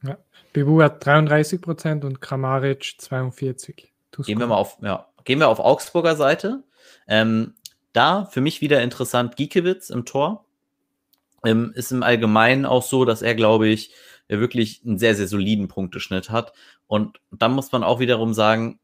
Ja. 0.04 0.18
Bebu 0.54 0.82
hat 0.82 1.06
33 1.06 1.62
Prozent 1.62 2.04
und 2.04 2.20
Kramaric 2.20 2.96
42. 2.98 3.94
Gehen 4.26 4.40
wir 4.40 4.48
mal 4.48 4.56
auf, 4.56 4.78
ja, 4.82 5.08
gehen 5.24 5.40
wir 5.40 5.50
auf 5.50 5.60
Augsburger 5.60 6.16
Seite. 6.16 6.64
Ähm, 7.08 7.56
da 7.94 8.26
für 8.26 8.42
mich 8.42 8.62
wieder 8.62 8.82
interessant 8.82 9.36
Giekewitz 9.36 9.90
im 9.90 10.06
Tor. 10.06 10.46
Ähm, 11.46 11.72
ist 11.76 11.92
im 11.92 12.04
Allgemeinen 12.04 12.66
auch 12.66 12.84
so, 12.84 13.06
dass 13.06 13.22
er, 13.22 13.36
glaube 13.36 13.68
ich, 13.68 13.92
wirklich 14.28 14.82
einen 14.86 15.00
sehr, 15.00 15.16
sehr 15.16 15.28
soliden 15.28 15.68
Punkteschnitt 15.68 16.30
hat. 16.30 16.54
Und 16.88 17.20
dann 17.32 17.54
muss 17.54 17.72
man 17.72 17.84
auch 17.84 18.00
wiederum 18.00 18.34
sagen, 18.34 18.80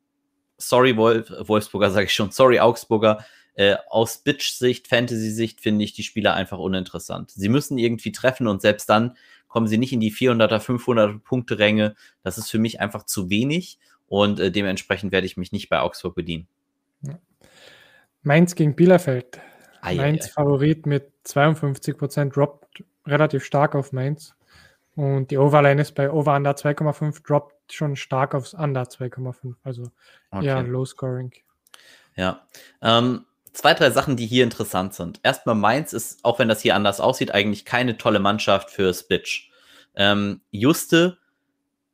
sorry 0.57 0.95
Wolf, 0.97 1.31
Wolfsburger, 1.39 1.91
sage 1.91 2.05
ich 2.05 2.13
schon, 2.13 2.31
sorry 2.31 2.59
Augsburger, 2.59 3.25
äh, 3.55 3.75
aus 3.89 4.19
Bitch-Sicht, 4.19 4.87
Fantasy-Sicht 4.87 5.61
finde 5.61 5.85
ich 5.85 5.93
die 5.93 6.03
Spieler 6.03 6.33
einfach 6.33 6.57
uninteressant. 6.57 7.31
Sie 7.31 7.49
müssen 7.49 7.77
irgendwie 7.77 8.11
treffen 8.11 8.47
und 8.47 8.61
selbst 8.61 8.89
dann 8.89 9.15
kommen 9.47 9.67
sie 9.67 9.77
nicht 9.77 9.93
in 9.93 9.99
die 9.99 10.11
400er, 10.11 10.59
500er 10.59 11.19
Punkte-Ränge. 11.19 11.95
Das 12.23 12.39
ist 12.39 12.49
für 12.49 12.57
mich 12.57 12.79
einfach 12.79 13.05
zu 13.05 13.29
wenig 13.29 13.77
und 14.07 14.39
äh, 14.39 14.51
dementsprechend 14.51 15.11
werde 15.11 15.27
ich 15.27 15.37
mich 15.37 15.51
nicht 15.51 15.69
bei 15.69 15.79
Augsburg 15.79 16.15
bedienen. 16.15 16.47
Ja. 18.23 18.27
Mainz 18.27 18.55
gegen 18.55 18.75
Bielefeld. 18.75 19.39
Ei, 19.81 19.95
Mainz 19.95 20.25
ei, 20.25 20.29
Favorit 20.29 20.85
mit 20.85 21.11
52 21.23 21.97
Prozent, 21.97 22.35
droppt 22.35 22.83
relativ 23.05 23.43
stark 23.43 23.75
auf 23.75 23.91
Mainz. 23.91 24.35
Und 24.95 25.31
die 25.31 25.37
Overline 25.37 25.81
ist 25.81 25.95
bei 25.95 26.11
Over 26.11 26.35
Under 26.35 26.51
2,5, 26.51 27.25
droppt 27.25 27.73
schon 27.73 27.95
stark 27.95 28.35
aufs 28.35 28.53
Under 28.53 28.83
2,5. 28.83 29.55
Also 29.63 29.91
okay. 30.31 30.45
eher 30.45 30.63
Low 30.63 30.85
Scoring. 30.85 31.31
Ja. 32.15 32.45
Ähm, 32.81 33.25
zwei, 33.53 33.73
drei 33.73 33.89
Sachen, 33.89 34.15
die 34.15 34.27
hier 34.27 34.43
interessant 34.43 34.93
sind. 34.93 35.19
Erstmal 35.23 35.55
Mainz 35.55 35.93
ist, 35.93 36.23
auch 36.23 36.39
wenn 36.39 36.47
das 36.47 36.61
hier 36.61 36.75
anders 36.75 36.99
aussieht, 36.99 37.31
eigentlich 37.31 37.65
keine 37.65 37.97
tolle 37.97 38.19
Mannschaft 38.19 38.69
für 38.69 38.93
Spitch. 38.93 39.49
Ähm, 39.95 40.41
Juste, 40.51 41.17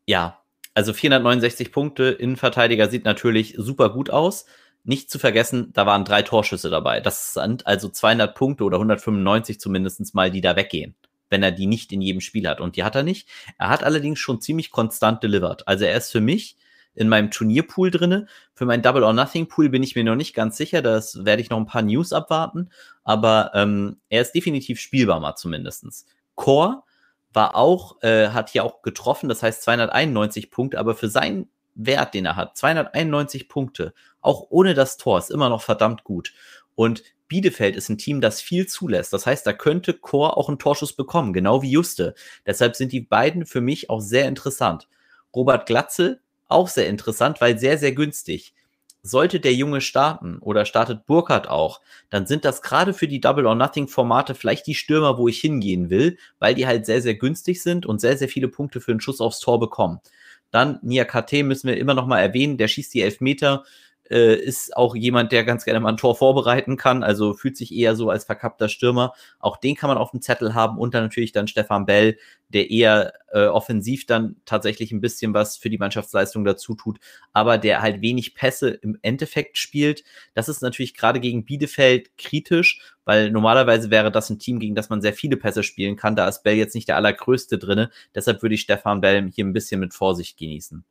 ja, 0.06 0.42
also 0.74 0.94
469 0.94 1.72
Punkte, 1.72 2.06
Innenverteidiger 2.06 2.90
sieht 2.90 3.06
natürlich 3.06 3.56
super 3.58 3.90
gut 3.90 4.10
aus 4.10 4.46
nicht 4.84 5.12
zu 5.12 5.20
vergessen, 5.20 5.72
da 5.74 5.86
waren 5.86 6.06
drei 6.06 6.22
Torschüsse 6.22 6.70
dabei. 6.70 7.00
Das 7.00 7.34
sind 7.34 7.68
also 7.68 7.90
200 7.90 8.34
Punkte 8.36 8.64
oder 8.64 8.78
195 8.78 9.60
zumindest 9.60 10.16
mal, 10.16 10.32
die 10.32 10.42
da 10.42 10.56
weggehen, 10.56 10.96
wenn 11.30 11.44
er 11.44 11.52
die 11.52 11.68
nicht 11.68 11.92
in 11.92 12.02
jedem 12.02 12.22
Spiel 12.22 12.48
hat. 12.48 12.62
Und 12.62 12.76
die 12.76 12.84
hat 12.84 12.96
er 12.96 13.04
nicht. 13.04 13.30
Er 13.58 13.70
hat 13.70 13.84
allerdings 13.84 14.20
schon 14.20 14.42
ziemlich 14.42 14.72
konstant 14.72 15.22
delivered. 15.22 15.68
Also 15.68 15.86
er 15.86 15.98
ist 15.98 16.12
für 16.12 16.22
mich 16.22 16.58
in 16.96 17.10
meinem 17.10 17.32
Turnierpool 17.32 17.92
drinne. 17.92 18.28
Für 18.54 18.66
meinen 18.66 18.82
Double 18.82 19.04
or 19.04 19.14
Nothing 19.14 19.48
Pool 19.48 19.70
bin 19.70 19.84
ich 19.84 19.96
mir 19.96 20.04
noch 20.04 20.16
nicht 20.16 20.34
ganz 20.34 20.58
sicher. 20.58 20.82
Das 20.82 21.24
werde 21.24 21.42
ich 21.42 21.50
noch 21.50 21.58
ein 21.58 21.66
paar 21.66 21.82
News 21.82 22.14
abwarten. 22.14 22.70
Aber 23.04 23.52
ähm, 23.54 24.02
er 24.10 24.22
ist 24.22 24.34
definitiv 24.34 24.80
spielbar 24.80 25.20
mal 25.20 25.36
zumindestens. 25.36 26.06
Core 26.36 26.84
war 27.32 27.56
auch, 27.56 28.02
äh, 28.02 28.30
hat 28.30 28.50
hier 28.50 28.64
auch 28.64 28.82
getroffen, 28.82 29.30
das 29.30 29.44
heißt 29.44 29.62
291 29.64 30.52
Punkte, 30.52 30.80
aber 30.80 30.96
für 30.96 31.10
seinen 31.10 31.50
Wert, 31.86 32.14
den 32.14 32.26
er 32.26 32.36
hat, 32.36 32.58
291 32.58 33.48
Punkte, 33.48 33.94
auch 34.22 34.48
ohne 34.50 34.74
das 34.74 34.98
Tor, 34.98 35.18
ist 35.18 35.32
immer 35.32 35.50
noch 35.50 35.62
verdammt 35.62 36.04
gut. 36.04 36.34
Und 36.76 37.04
Bielefeld 37.28 37.76
ist 37.76 37.90
ein 37.90 37.98
Team, 37.98 38.22
das 38.22 38.42
viel 38.42 38.68
zulässt. 38.68 39.14
Das 39.14 39.26
heißt, 39.26 39.46
da 39.46 39.54
könnte 39.54 39.94
Chor 39.94 40.38
auch 40.38 40.50
einen 40.50 40.60
Torschuss 40.60 40.94
bekommen, 40.94 41.32
genau 41.32 41.62
wie 41.62 41.72
Juste. 41.72 42.16
Deshalb 42.46 42.76
sind 42.76 42.92
die 42.92 43.02
beiden 43.02 43.46
für 43.46 43.62
mich 43.62 43.90
auch 43.90 44.02
sehr 44.02 44.28
interessant. 44.28 44.88
Robert 45.34 45.68
Glatzel 45.68 46.22
auch 46.48 46.68
sehr 46.68 46.88
interessant, 46.88 47.40
weil 47.40 47.58
sehr, 47.60 47.78
sehr 47.78 47.92
günstig. 47.94 48.54
Sollte 49.02 49.40
der 49.40 49.54
Junge 49.54 49.80
starten 49.80 50.40
oder 50.40 50.66
startet 50.66 51.06
Burkhardt 51.06 51.48
auch, 51.48 51.80
dann 52.10 52.26
sind 52.26 52.44
das 52.44 52.62
gerade 52.62 52.94
für 52.94 53.08
die 53.08 53.22
Double 53.22 53.46
or 53.46 53.56
Nothing 53.56 53.88
Formate 53.88 54.36
vielleicht 54.36 54.68
die 54.68 54.76
Stürmer, 54.76 55.18
wo 55.18 55.30
ich 55.30 55.40
hingehen 55.40 55.90
will, 55.90 56.18
weil 56.40 56.54
die 56.54 56.68
halt 56.68 56.86
sehr, 56.86 57.02
sehr 57.02 57.16
günstig 57.16 57.62
sind 57.64 57.86
und 57.86 58.02
sehr, 58.02 58.18
sehr 58.18 58.28
viele 58.28 58.50
Punkte 58.50 58.82
für 58.82 58.92
einen 58.92 59.00
Schuss 59.00 59.22
aufs 59.22 59.40
Tor 59.40 59.60
bekommen. 59.60 60.02
Dann 60.52 60.80
Nia 60.82 61.06
KT 61.06 61.44
müssen 61.44 61.68
wir 61.68 61.78
immer 61.78 61.94
noch 61.94 62.08
mal 62.08 62.20
erwähnen, 62.20 62.58
der 62.58 62.68
schießt 62.68 62.94
die 62.94 63.02
Elfmeter 63.02 63.64
äh, 64.10 64.36
ist 64.36 64.76
auch 64.76 64.96
jemand, 64.96 65.32
der 65.32 65.44
ganz 65.44 65.66
gerne 65.66 65.80
mal 65.80 65.90
ein 65.90 65.98
Tor 65.98 66.16
vorbereiten 66.16 66.78
kann, 66.78 67.04
also 67.04 67.34
fühlt 67.34 67.58
sich 67.58 67.74
eher 67.74 67.96
so 67.96 68.10
als 68.10 68.26
verkappter 68.26 68.70
Stürmer. 68.70 69.14
Auch 69.40 69.58
den 69.58 69.76
kann 69.76 69.90
man 69.90 69.98
auf 69.98 70.12
dem 70.12 70.22
Zettel 70.22 70.54
haben 70.54 70.78
und 70.78 70.94
dann 70.94 71.04
natürlich 71.04 71.32
dann 71.32 71.48
Stefan 71.48 71.86
Bell, 71.86 72.18
der 72.50 72.72
eher 72.72 73.14
äh, 73.32 73.46
offensiv 73.46 74.06
dann 74.06 74.38
tatsächlich 74.46 74.92
ein 74.92 75.02
bisschen 75.02 75.34
was 75.34 75.58
für 75.58 75.70
die 75.70 75.78
Mannschaftsleistung 75.78 76.44
dazu 76.44 76.74
tut, 76.74 77.00
aber 77.32 77.58
der 77.58 77.82
halt 77.82 78.02
wenig 78.02 78.34
Pässe 78.34 78.70
im 78.70 78.98
Endeffekt 79.02 79.58
spielt. 79.58 80.04
Das 80.34 80.50
ist 80.50 80.62
natürlich 80.62 80.96
gerade 80.96 81.20
gegen 81.20 81.46
Bielefeld 81.46 82.18
kritisch, 82.18 82.82
weil 83.06 83.32
normalerweise 83.32 83.92
wäre 83.92 84.12
das 84.12 84.30
ein 84.30 84.40
Team, 84.40 84.60
gegen 84.60 84.76
das 84.76 84.90
man 84.90 85.02
sehr 85.02 85.14
viele 85.14 85.38
Pässe 85.38 85.64
spielen 85.64 85.96
kann. 85.96 86.16
Da 86.16 86.28
ist 86.28 86.44
Bell 86.44 86.56
jetzt 86.56 86.76
nicht 86.76 86.88
der 86.88 86.96
allergrößte 86.96 87.58
drinne. 87.60 87.92
Deshalb 88.16 88.42
würde 88.42 88.56
ich 88.56 88.62
Stefan 88.62 89.02
Bell 89.02 89.30
hier 89.32 89.46
ein 89.46 89.54
bisschen 89.54 89.80
mit 89.80 89.94
Vorsicht 89.94 90.38
genießen. 90.38 90.84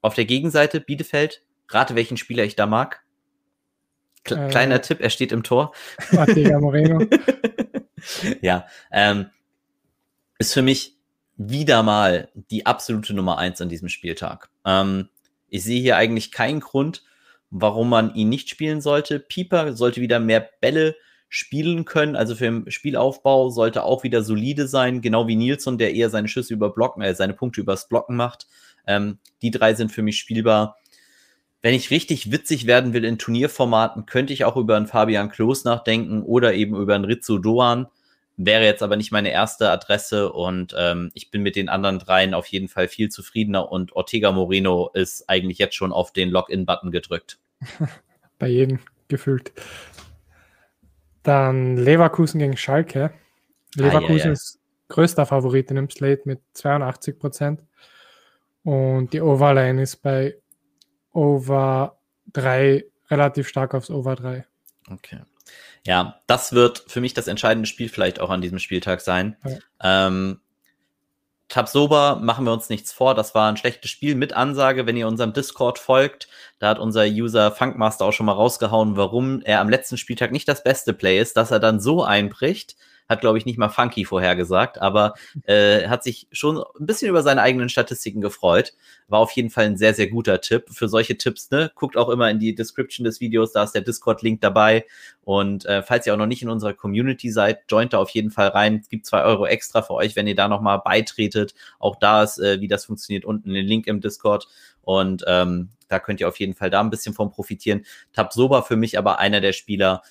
Auf 0.00 0.14
der 0.14 0.26
Gegenseite 0.26 0.80
Bielefeld 0.80 1.42
Rate, 1.68 1.94
welchen 1.94 2.16
Spieler 2.16 2.44
ich 2.44 2.56
da 2.56 2.66
mag. 2.66 3.02
Kle 4.24 4.46
äh, 4.46 4.48
kleiner 4.48 4.80
Tipp, 4.80 5.00
er 5.00 5.10
steht 5.10 5.32
im 5.32 5.42
Tor. 5.42 5.72
Ortega 6.16 6.58
Moreno. 6.58 7.04
ja, 8.40 8.66
ähm, 8.90 9.26
ist 10.38 10.54
für 10.54 10.62
mich 10.62 10.96
wieder 11.36 11.82
mal 11.82 12.30
die 12.34 12.66
absolute 12.66 13.14
Nummer 13.14 13.38
eins 13.38 13.60
an 13.60 13.68
diesem 13.68 13.88
Spieltag. 13.88 14.50
Ähm, 14.64 15.08
ich 15.48 15.64
sehe 15.64 15.80
hier 15.80 15.96
eigentlich 15.96 16.32
keinen 16.32 16.60
Grund, 16.60 17.04
warum 17.50 17.88
man 17.88 18.14
ihn 18.14 18.28
nicht 18.28 18.48
spielen 18.48 18.80
sollte. 18.80 19.20
Pieper 19.20 19.74
sollte 19.74 20.00
wieder 20.00 20.20
mehr 20.20 20.48
Bälle 20.60 20.96
spielen 21.28 21.84
können. 21.84 22.16
Also 22.16 22.34
für 22.34 22.44
den 22.44 22.70
Spielaufbau 22.70 23.50
sollte 23.50 23.84
auch 23.84 24.02
wieder 24.02 24.22
solide 24.22 24.66
sein, 24.66 25.00
genau 25.00 25.26
wie 25.26 25.36
Nilsson, 25.36 25.78
der 25.78 25.94
eher 25.94 26.10
seine 26.10 26.28
Schüsse 26.28 26.54
über 26.54 26.70
Blocken, 26.70 27.02
äh, 27.02 27.14
seine 27.14 27.34
Punkte 27.34 27.60
übers 27.60 27.88
Blocken 27.88 28.16
macht. 28.16 28.46
Ähm, 28.86 29.18
die 29.42 29.50
drei 29.50 29.74
sind 29.74 29.92
für 29.92 30.02
mich 30.02 30.18
spielbar 30.18 30.76
wenn 31.60 31.74
ich 31.74 31.90
richtig 31.90 32.30
witzig 32.30 32.66
werden 32.66 32.92
will 32.92 33.04
in 33.04 33.18
Turnierformaten, 33.18 34.06
könnte 34.06 34.32
ich 34.32 34.44
auch 34.44 34.56
über 34.56 34.76
einen 34.76 34.86
Fabian 34.86 35.30
Klos 35.30 35.64
nachdenken 35.64 36.22
oder 36.22 36.54
eben 36.54 36.76
über 36.76 36.94
einen 36.94 37.04
Rizzo 37.04 37.38
Doan. 37.38 37.88
Wäre 38.36 38.64
jetzt 38.64 38.84
aber 38.84 38.96
nicht 38.96 39.10
meine 39.10 39.32
erste 39.32 39.68
Adresse 39.68 40.32
und 40.32 40.72
ähm, 40.78 41.10
ich 41.14 41.32
bin 41.32 41.42
mit 41.42 41.56
den 41.56 41.68
anderen 41.68 41.98
dreien 41.98 42.34
auf 42.34 42.46
jeden 42.46 42.68
Fall 42.68 42.86
viel 42.86 43.08
zufriedener 43.08 43.72
und 43.72 43.96
Ortega 43.96 44.30
Moreno 44.30 44.90
ist 44.94 45.28
eigentlich 45.28 45.58
jetzt 45.58 45.74
schon 45.74 45.92
auf 45.92 46.12
den 46.12 46.30
Login-Button 46.30 46.92
gedrückt. 46.92 47.38
Bei 48.38 48.46
jedem 48.46 48.78
gefühlt. 49.08 49.52
Dann 51.24 51.76
Leverkusen 51.76 52.38
gegen 52.38 52.56
Schalke. 52.56 53.10
Leverkusen 53.74 54.12
ah, 54.12 54.16
ja, 54.16 54.26
ja. 54.26 54.32
ist 54.32 54.60
größter 54.86 55.26
Favorit 55.26 55.70
in 55.70 55.76
dem 55.76 55.90
Slate 55.90 56.22
mit 56.24 56.40
82 56.52 57.18
Prozent. 57.18 57.62
Und 58.62 59.12
die 59.12 59.20
Overline 59.20 59.82
ist 59.82 59.96
bei 59.96 60.36
Over 61.18 61.98
3 62.32 62.84
relativ 63.10 63.48
stark 63.48 63.74
aufs 63.74 63.90
Over 63.90 64.14
3. 64.14 64.46
Okay. 64.88 65.18
Ja, 65.84 66.20
das 66.28 66.52
wird 66.52 66.84
für 66.86 67.00
mich 67.00 67.12
das 67.12 67.26
entscheidende 67.26 67.66
Spiel 67.66 67.88
vielleicht 67.88 68.20
auch 68.20 68.30
an 68.30 68.40
diesem 68.40 68.60
Spieltag 68.60 69.00
sein. 69.00 69.36
Ja. 69.44 70.06
Ähm, 70.06 70.40
Tabsoba, 71.48 72.16
machen 72.16 72.44
wir 72.44 72.52
uns 72.52 72.68
nichts 72.68 72.92
vor, 72.92 73.14
das 73.14 73.34
war 73.34 73.50
ein 73.50 73.56
schlechtes 73.56 73.90
Spiel 73.90 74.14
mit 74.14 74.34
Ansage, 74.34 74.86
wenn 74.86 74.98
ihr 74.98 75.08
unserem 75.08 75.32
Discord 75.32 75.78
folgt. 75.78 76.28
Da 76.58 76.68
hat 76.68 76.78
unser 76.78 77.04
User 77.04 77.50
Funkmaster 77.50 78.04
auch 78.04 78.12
schon 78.12 78.26
mal 78.26 78.32
rausgehauen, 78.32 78.96
warum 78.96 79.40
er 79.42 79.60
am 79.60 79.70
letzten 79.70 79.96
Spieltag 79.96 80.30
nicht 80.30 80.46
das 80.46 80.62
beste 80.62 80.92
Play 80.92 81.18
ist, 81.18 81.36
dass 81.36 81.50
er 81.50 81.58
dann 81.58 81.80
so 81.80 82.04
einbricht 82.04 82.76
hat, 83.08 83.20
glaube 83.20 83.38
ich, 83.38 83.46
nicht 83.46 83.58
mal 83.58 83.68
Funky 83.68 84.04
vorhergesagt, 84.04 84.80
aber 84.80 85.14
äh, 85.44 85.88
hat 85.88 86.04
sich 86.04 86.28
schon 86.30 86.58
ein 86.58 86.86
bisschen 86.86 87.08
über 87.08 87.22
seine 87.22 87.42
eigenen 87.42 87.68
Statistiken 87.68 88.20
gefreut. 88.20 88.74
War 89.08 89.20
auf 89.20 89.32
jeden 89.32 89.50
Fall 89.50 89.64
ein 89.64 89.76
sehr, 89.76 89.94
sehr 89.94 90.08
guter 90.08 90.40
Tipp. 90.40 90.66
Für 90.70 90.88
solche 90.88 91.16
Tipps, 91.16 91.50
ne, 91.50 91.70
guckt 91.74 91.96
auch 91.96 92.10
immer 92.10 92.30
in 92.30 92.38
die 92.38 92.54
Description 92.54 93.04
des 93.04 93.20
Videos, 93.20 93.52
da 93.52 93.64
ist 93.64 93.72
der 93.72 93.82
Discord-Link 93.82 94.40
dabei. 94.40 94.84
Und 95.24 95.64
äh, 95.66 95.82
falls 95.82 96.06
ihr 96.06 96.12
auch 96.12 96.18
noch 96.18 96.26
nicht 96.26 96.42
in 96.42 96.50
unserer 96.50 96.74
Community 96.74 97.30
seid, 97.30 97.60
joint 97.68 97.92
da 97.92 97.98
auf 97.98 98.10
jeden 98.10 98.30
Fall 98.30 98.48
rein. 98.48 98.80
Es 98.82 98.88
gibt 98.88 99.06
zwei 99.06 99.22
Euro 99.22 99.46
extra 99.46 99.82
für 99.82 99.94
euch, 99.94 100.14
wenn 100.16 100.26
ihr 100.26 100.34
da 100.34 100.48
nochmal 100.48 100.80
beitretet. 100.84 101.54
Auch 101.78 101.96
da 101.96 102.22
ist, 102.22 102.38
äh, 102.38 102.60
wie 102.60 102.68
das 102.68 102.84
funktioniert, 102.84 103.24
unten 103.24 103.52
den 103.52 103.66
Link 103.66 103.86
im 103.86 104.00
Discord. 104.00 104.48
Und 104.82 105.24
ähm, 105.26 105.70
da 105.88 105.98
könnt 105.98 106.20
ihr 106.20 106.28
auf 106.28 106.38
jeden 106.38 106.54
Fall 106.54 106.70
da 106.70 106.80
ein 106.80 106.90
bisschen 106.90 107.14
von 107.14 107.30
profitieren. 107.30 107.84
Tabsoba 108.12 108.62
für 108.62 108.76
mich 108.76 108.98
aber 108.98 109.18
einer 109.18 109.40
der 109.40 109.52
Spieler, 109.52 110.02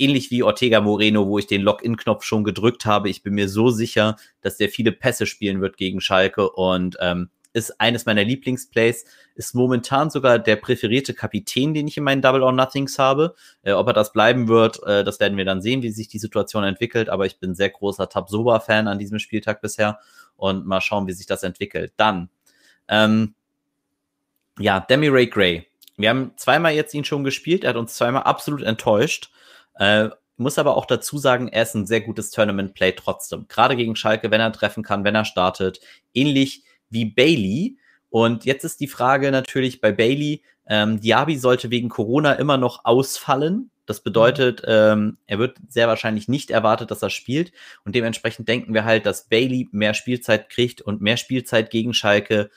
ähnlich 0.00 0.30
wie 0.30 0.42
Ortega 0.42 0.80
Moreno, 0.80 1.26
wo 1.26 1.38
ich 1.38 1.46
den 1.46 1.62
Login-Knopf 1.62 2.24
schon 2.24 2.44
gedrückt 2.44 2.86
habe. 2.86 3.08
Ich 3.08 3.22
bin 3.22 3.34
mir 3.34 3.48
so 3.48 3.70
sicher, 3.70 4.16
dass 4.40 4.56
der 4.56 4.68
viele 4.68 4.92
Pässe 4.92 5.26
spielen 5.26 5.60
wird 5.60 5.76
gegen 5.76 6.00
Schalke 6.00 6.50
und 6.50 6.96
ähm, 7.00 7.30
ist 7.52 7.80
eines 7.80 8.06
meiner 8.06 8.24
Lieblingsplays, 8.24 9.04
ist 9.34 9.54
momentan 9.54 10.10
sogar 10.10 10.38
der 10.38 10.56
präferierte 10.56 11.14
Kapitän, 11.14 11.74
den 11.74 11.88
ich 11.88 11.96
in 11.96 12.04
meinen 12.04 12.22
Double 12.22 12.42
or 12.42 12.52
Nothings 12.52 12.98
habe. 12.98 13.34
Äh, 13.62 13.72
ob 13.72 13.88
er 13.88 13.92
das 13.92 14.12
bleiben 14.12 14.48
wird, 14.48 14.82
äh, 14.84 15.04
das 15.04 15.20
werden 15.20 15.36
wir 15.36 15.44
dann 15.44 15.62
sehen, 15.62 15.82
wie 15.82 15.90
sich 15.90 16.08
die 16.08 16.18
Situation 16.18 16.64
entwickelt. 16.64 17.08
Aber 17.08 17.26
ich 17.26 17.38
bin 17.38 17.54
sehr 17.54 17.70
großer 17.70 18.08
Tabsoba-Fan 18.08 18.88
an 18.88 18.98
diesem 18.98 19.18
Spieltag 19.18 19.60
bisher 19.60 19.98
und 20.36 20.66
mal 20.66 20.80
schauen, 20.80 21.06
wie 21.06 21.12
sich 21.12 21.26
das 21.26 21.42
entwickelt. 21.42 21.92
Dann, 21.96 22.30
ähm, 22.88 23.34
ja, 24.58 24.80
Demi 24.80 25.08
Ray 25.08 25.26
Gray. 25.26 25.66
Wir 25.96 26.10
haben 26.10 26.32
zweimal 26.36 26.72
jetzt 26.72 26.94
ihn 26.94 27.04
schon 27.04 27.24
gespielt. 27.24 27.64
Er 27.64 27.70
hat 27.70 27.76
uns 27.76 27.94
zweimal 27.94 28.22
absolut 28.22 28.62
enttäuscht. 28.62 29.30
Äh, 29.80 30.10
muss 30.36 30.58
aber 30.58 30.76
auch 30.76 30.86
dazu 30.86 31.18
sagen, 31.18 31.48
er 31.48 31.64
ist 31.64 31.74
ein 31.74 31.86
sehr 31.86 32.00
gutes 32.00 32.30
Tournament-Play 32.30 32.92
trotzdem. 32.92 33.46
Gerade 33.48 33.76
gegen 33.76 33.96
Schalke, 33.96 34.30
wenn 34.30 34.40
er 34.40 34.52
treffen 34.52 34.82
kann, 34.82 35.04
wenn 35.04 35.14
er 35.14 35.24
startet. 35.24 35.80
Ähnlich 36.14 36.64
wie 36.90 37.06
Bailey. 37.06 37.78
Und 38.10 38.44
jetzt 38.44 38.64
ist 38.64 38.80
die 38.80 38.88
Frage 38.88 39.30
natürlich 39.32 39.80
bei 39.80 39.92
Bailey, 39.92 40.42
ähm, 40.66 41.00
Diaby 41.00 41.36
sollte 41.36 41.70
wegen 41.70 41.88
Corona 41.88 42.34
immer 42.34 42.56
noch 42.56 42.84
ausfallen. 42.84 43.70
Das 43.86 44.02
bedeutet, 44.02 44.62
ähm, 44.66 45.18
er 45.26 45.38
wird 45.38 45.56
sehr 45.68 45.88
wahrscheinlich 45.88 46.28
nicht 46.28 46.50
erwartet, 46.50 46.90
dass 46.90 47.02
er 47.02 47.10
spielt. 47.10 47.52
Und 47.84 47.94
dementsprechend 47.94 48.48
denken 48.48 48.72
wir 48.74 48.84
halt, 48.84 49.06
dass 49.06 49.28
Bailey 49.28 49.68
mehr 49.72 49.94
Spielzeit 49.94 50.48
kriegt 50.48 50.80
und 50.80 51.00
mehr 51.00 51.16
Spielzeit 51.16 51.70
gegen 51.70 51.92
Schalke 51.92 52.50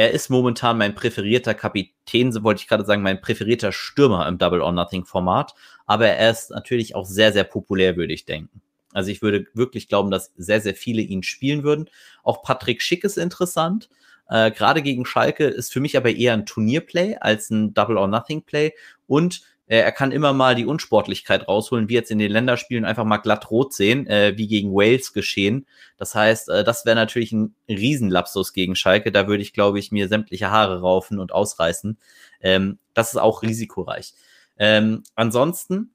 er 0.00 0.12
ist 0.12 0.30
momentan 0.30 0.78
mein 0.78 0.94
präferierter 0.94 1.52
Kapitän, 1.52 2.32
so 2.32 2.42
wollte 2.42 2.62
ich 2.62 2.68
gerade 2.68 2.86
sagen, 2.86 3.02
mein 3.02 3.20
präferierter 3.20 3.70
Stürmer 3.70 4.26
im 4.28 4.38
Double 4.38 4.62
or 4.62 4.72
Nothing 4.72 5.04
Format. 5.04 5.54
Aber 5.90 6.06
er 6.06 6.30
ist 6.30 6.52
natürlich 6.52 6.94
auch 6.94 7.04
sehr, 7.04 7.32
sehr 7.32 7.42
populär, 7.42 7.96
würde 7.96 8.12
ich 8.12 8.24
denken. 8.24 8.62
Also 8.92 9.10
ich 9.10 9.22
würde 9.22 9.46
wirklich 9.54 9.88
glauben, 9.88 10.12
dass 10.12 10.32
sehr, 10.36 10.60
sehr 10.60 10.76
viele 10.76 11.02
ihn 11.02 11.24
spielen 11.24 11.64
würden. 11.64 11.90
Auch 12.22 12.44
Patrick 12.44 12.80
Schick 12.80 13.02
ist 13.02 13.18
interessant. 13.18 13.90
Äh, 14.28 14.52
Gerade 14.52 14.82
gegen 14.82 15.04
Schalke 15.04 15.46
ist 15.46 15.72
für 15.72 15.80
mich 15.80 15.96
aber 15.96 16.14
eher 16.14 16.34
ein 16.34 16.46
Turnierplay 16.46 17.16
als 17.20 17.50
ein 17.50 17.74
Double 17.74 17.96
or 17.96 18.06
Nothing 18.06 18.42
Play. 18.42 18.72
Und 19.08 19.40
äh, 19.66 19.78
er 19.78 19.90
kann 19.90 20.12
immer 20.12 20.32
mal 20.32 20.54
die 20.54 20.64
Unsportlichkeit 20.64 21.48
rausholen, 21.48 21.88
wie 21.88 21.94
jetzt 21.94 22.12
in 22.12 22.20
den 22.20 22.30
Länderspielen 22.30 22.84
einfach 22.84 23.04
mal 23.04 23.16
glatt 23.16 23.50
rot 23.50 23.74
sehen, 23.74 24.06
äh, 24.06 24.34
wie 24.36 24.46
gegen 24.46 24.72
Wales 24.72 25.12
geschehen. 25.12 25.66
Das 25.96 26.14
heißt, 26.14 26.50
äh, 26.50 26.62
das 26.62 26.86
wäre 26.86 26.94
natürlich 26.94 27.32
ein 27.32 27.56
Riesenlapsus 27.68 28.52
gegen 28.52 28.76
Schalke. 28.76 29.10
Da 29.10 29.26
würde 29.26 29.42
ich, 29.42 29.52
glaube 29.52 29.80
ich, 29.80 29.90
mir 29.90 30.06
sämtliche 30.06 30.52
Haare 30.52 30.82
raufen 30.82 31.18
und 31.18 31.32
ausreißen. 31.32 31.98
Ähm, 32.40 32.78
das 32.94 33.10
ist 33.10 33.16
auch 33.16 33.42
risikoreich. 33.42 34.14
Ähm, 34.60 35.02
ansonsten, 35.16 35.94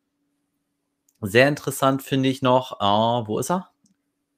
sehr 1.22 1.48
interessant 1.48 2.02
finde 2.02 2.28
ich 2.28 2.42
noch, 2.42 2.78
oh, 2.82 3.28
wo 3.28 3.40
ist 3.40 3.52
er? 3.52 3.70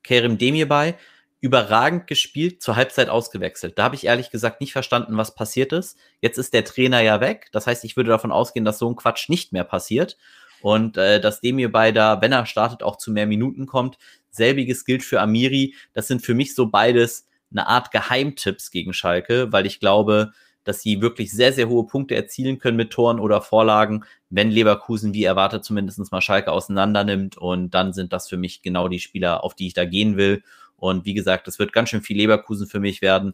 Kerem 0.04 0.38
Demir 0.38 0.68
bei 0.68 0.98
überragend 1.40 2.08
gespielt, 2.08 2.62
zur 2.64 2.76
Halbzeit 2.76 3.10
ausgewechselt. 3.10 3.78
Da 3.78 3.84
habe 3.84 3.96
ich 3.96 4.06
ehrlich 4.06 4.32
gesagt 4.32 4.60
nicht 4.60 4.74
verstanden, 4.74 5.18
was 5.18 5.36
passiert 5.36 5.72
ist. 5.72 5.98
Jetzt 6.20 6.38
ist 6.38 6.54
der 6.54 6.66
Trainer 6.66 7.02
ja 7.02 7.22
weg. 7.22 7.50
Das 7.52 7.68
heißt, 7.68 7.86
ich 7.86 7.96
würde 7.96 8.10
davon 8.10 8.32
ausgehen, 8.32 8.66
dass 8.66 8.80
so 8.80 8.90
ein 8.90 8.96
Quatsch 8.96 9.30
nicht 9.30 9.54
mehr 9.54 9.64
passiert. 9.64 10.18
Und 10.62 10.98
äh, 10.98 11.22
dass 11.22 11.40
dem 11.40 11.60
hierbei 11.60 11.92
da, 11.92 12.22
wenn 12.22 12.32
er 12.32 12.48
startet, 12.48 12.82
auch 12.82 12.98
zu 12.98 13.12
mehr 13.12 13.28
Minuten 13.28 13.68
kommt. 13.68 13.98
Selbiges 14.32 14.84
gilt 14.84 15.04
für 15.04 15.22
Amiri. 15.22 15.76
Das 15.94 16.08
sind 16.08 16.26
für 16.26 16.34
mich 16.34 16.56
so 16.56 16.68
beides 16.68 17.28
eine 17.52 17.68
Art 17.68 17.92
Geheimtipps 17.92 18.72
gegen 18.72 18.94
Schalke, 18.94 19.52
weil 19.52 19.68
ich 19.68 19.80
glaube, 19.80 20.34
dass 20.68 20.82
sie 20.82 21.02
wirklich 21.02 21.32
sehr, 21.32 21.54
sehr 21.54 21.70
hohe 21.70 21.88
Punkte 21.88 22.14
erzielen 22.16 22.60
können 22.60 22.76
mit 22.76 22.92
Toren 22.92 23.22
oder 23.22 23.42
Vorlagen, 23.42 24.04
wenn 24.30 24.52
Leverkusen, 24.52 25.14
wie 25.14 25.24
erwartet, 25.24 25.64
zumindest 25.64 26.12
mal 26.12 26.20
Schalke 26.20 26.52
auseinander 26.52 27.06
nimmt. 27.06 27.38
Und 27.38 27.70
dann 27.70 27.94
sind 27.94 28.12
das 28.12 28.28
für 28.28 28.36
mich 28.36 28.62
genau 28.64 28.90
die 28.90 29.00
Spieler, 29.00 29.46
auf 29.46 29.56
die 29.56 29.68
ich 29.68 29.74
da 29.74 29.86
gehen 29.86 30.18
will. 30.18 30.44
Und 30.76 31.06
wie 31.06 31.14
gesagt, 31.14 31.48
es 31.48 31.58
wird 31.58 31.72
ganz 31.72 31.88
schön 31.88 32.02
viel 32.02 32.18
Leverkusen 32.18 32.68
für 32.68 32.82
mich 32.82 33.02
werden, 33.02 33.34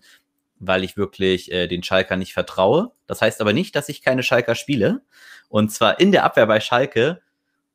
weil 0.59 0.83
ich 0.83 0.95
wirklich 0.95 1.51
äh, 1.51 1.67
den 1.67 1.81
Schalker 1.81 2.17
nicht 2.17 2.33
vertraue. 2.33 2.91
Das 3.07 3.23
heißt 3.23 3.41
aber 3.41 3.51
nicht, 3.51 3.75
dass 3.75 3.89
ich 3.89 4.03
keine 4.03 4.21
Schalker 4.21 4.53
spiele. 4.53 5.01
Und 5.49 5.71
zwar 5.71 5.99
in 5.99 6.11
der 6.11 6.25
Abwehr 6.25 6.45
bei 6.45 6.59
Schalke. 6.59 7.21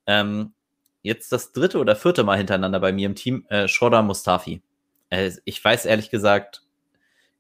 Ähm, 0.07 0.53
jetzt 1.03 1.33
das 1.33 1.51
dritte 1.51 1.79
oder 1.79 1.97
vierte 1.97 2.23
Mal 2.23 2.39
hintereinander 2.39 2.79
bei 2.79 2.93
mir 2.93 3.07
im 3.07 3.17
Team, 3.17 3.45
äh, 3.49 3.67
Schroeder 3.67 4.03
Mustafi. 4.03 4.63
Äh, 5.11 5.33
ich 5.45 5.63
weiß 5.65 5.85
ehrlich 5.85 6.11
gesagt, 6.11 6.63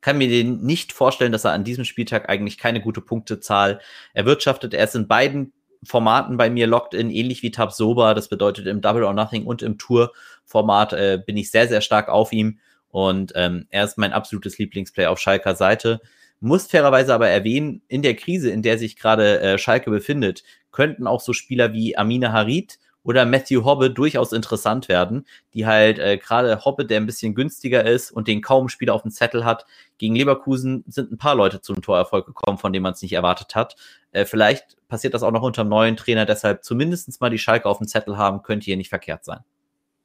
kann 0.09 0.17
mir 0.17 0.29
den 0.29 0.63
nicht 0.63 0.95
vorstellen, 0.95 1.33
dass 1.33 1.45
er 1.45 1.53
an 1.53 1.65
diesem 1.65 1.85
Spieltag 1.85 2.31
eigentlich 2.31 2.57
keine 2.57 2.81
gute 2.81 3.03
Punktezahl 3.03 3.79
erwirtschaftet. 4.15 4.73
Er 4.73 4.85
ist 4.85 4.97
in 4.97 5.07
beiden 5.07 5.53
Formaten 5.85 6.39
bei 6.39 6.49
mir 6.49 6.67
locked 6.67 6.95
in, 6.95 7.11
ähnlich 7.11 7.43
wie 7.43 7.51
Tab 7.51 7.73
Soba. 7.73 8.15
Das 8.15 8.31
bedeutet 8.31 8.67
im 8.69 8.81
Double 8.81 9.05
or 9.05 9.13
Nothing 9.13 9.45
und 9.45 9.61
im 9.61 9.77
Tour-Format 9.77 10.95
äh, 10.95 11.23
bin 11.27 11.37
ich 11.37 11.51
sehr, 11.51 11.69
sehr 11.69 11.83
stark 11.83 12.09
auf 12.09 12.33
ihm. 12.33 12.59
Und 12.89 13.35
ähm, 13.35 13.67
er 13.69 13.85
ist 13.85 13.99
mein 13.99 14.15
absolutes 14.15 14.57
Lieblingsplay 14.57 15.05
auf 15.05 15.19
Schalker 15.19 15.55
Seite. 15.55 16.01
Muss 16.41 16.69
fairerweise 16.69 17.13
aber 17.13 17.29
erwähnen, 17.29 17.83
in 17.89 18.01
der 18.01 18.17
Krise, 18.17 18.49
in 18.49 18.63
der 18.63 18.79
sich 18.79 18.97
gerade 18.97 19.41
äh, 19.41 19.59
Schalke 19.59 19.91
befindet, 19.91 20.43
könnten 20.73 21.07
auch 21.07 21.21
so 21.21 21.35
Spieler 21.35 21.75
wie 21.75 21.99
Amina 21.99 22.33
Harid 22.33 22.79
oder 23.09 23.25
Matthew 23.25 23.65
Hobbe 23.65 23.91
durchaus 23.91 24.35
interessant 24.35 24.87
werden, 24.91 25.25
die 25.55 25.65
halt 25.65 25.99
äh, 25.99 26.19
gerade 26.19 26.67
Hobbe, 26.67 26.85
der 26.85 27.01
ein 27.01 27.07
bisschen 27.07 27.35
günstiger 27.35 27.87
ist 27.87 28.11
und 28.11 28.29
den 28.29 28.43
kaum 28.43 28.69
Spieler 28.69 28.93
auf 28.93 29.01
dem 29.01 29.11
Zettel 29.11 29.47
hat, 29.47 29.65
gegen 29.97 30.15
Leverkusen 30.15 30.85
sind 30.89 31.11
ein 31.11 31.17
paar 31.17 31.35
Leute 31.35 31.63
zum 31.63 31.81
Torerfolg 31.81 32.27
gekommen, 32.27 32.59
von 32.59 32.71
dem 32.71 32.83
man 32.83 32.93
es 32.93 33.01
nicht 33.01 33.15
erwartet 33.15 33.55
hat. 33.55 33.77
Äh, 34.13 34.27
vielleicht 34.27 34.77
passiert 34.89 35.15
das 35.15 35.23
auch 35.23 35.31
noch 35.31 35.41
unter 35.41 35.63
einem 35.63 35.71
neuen 35.71 35.97
Trainer, 35.97 36.27
deshalb 36.27 36.65
zumindest 36.65 37.19
mal 37.23 37.31
die 37.31 37.39
Schalke 37.39 37.67
auf 37.67 37.79
dem 37.79 37.89
Zettel 37.89 38.19
haben, 38.19 38.43
könnte 38.43 38.67
hier 38.67 38.77
nicht 38.77 38.91
verkehrt 38.91 39.25
sein. 39.25 39.41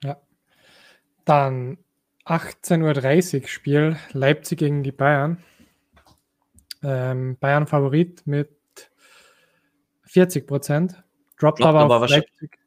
Ja. 0.02 0.16
Dann 1.26 1.80
18.30 2.26 3.42
Uhr 3.42 3.48
Spiel 3.50 3.98
Leipzig 4.14 4.60
gegen 4.60 4.82
die 4.82 4.94
Bayern. 4.94 5.44
Ähm, 6.82 7.36
Bayern 7.38 7.68
Favorit 7.68 8.26
mit 8.26 8.50
40 10.04 10.48
Prozent. 10.48 11.04
Droppt 11.38 11.62
aber 11.62 11.84
auf 11.84 12.10
Leipzig. 12.10 12.63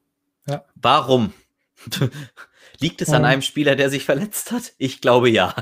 Ja. 0.47 0.65
Warum? 0.75 1.33
Liegt 2.81 3.03
es 3.03 3.11
an 3.11 3.25
einem 3.25 3.43
Spieler, 3.43 3.77
der 3.77 3.91
sich 3.91 4.05
verletzt 4.05 4.53
hat? 4.53 4.73
Ich 4.79 5.01
glaube 5.01 5.29
ja. 5.31 5.55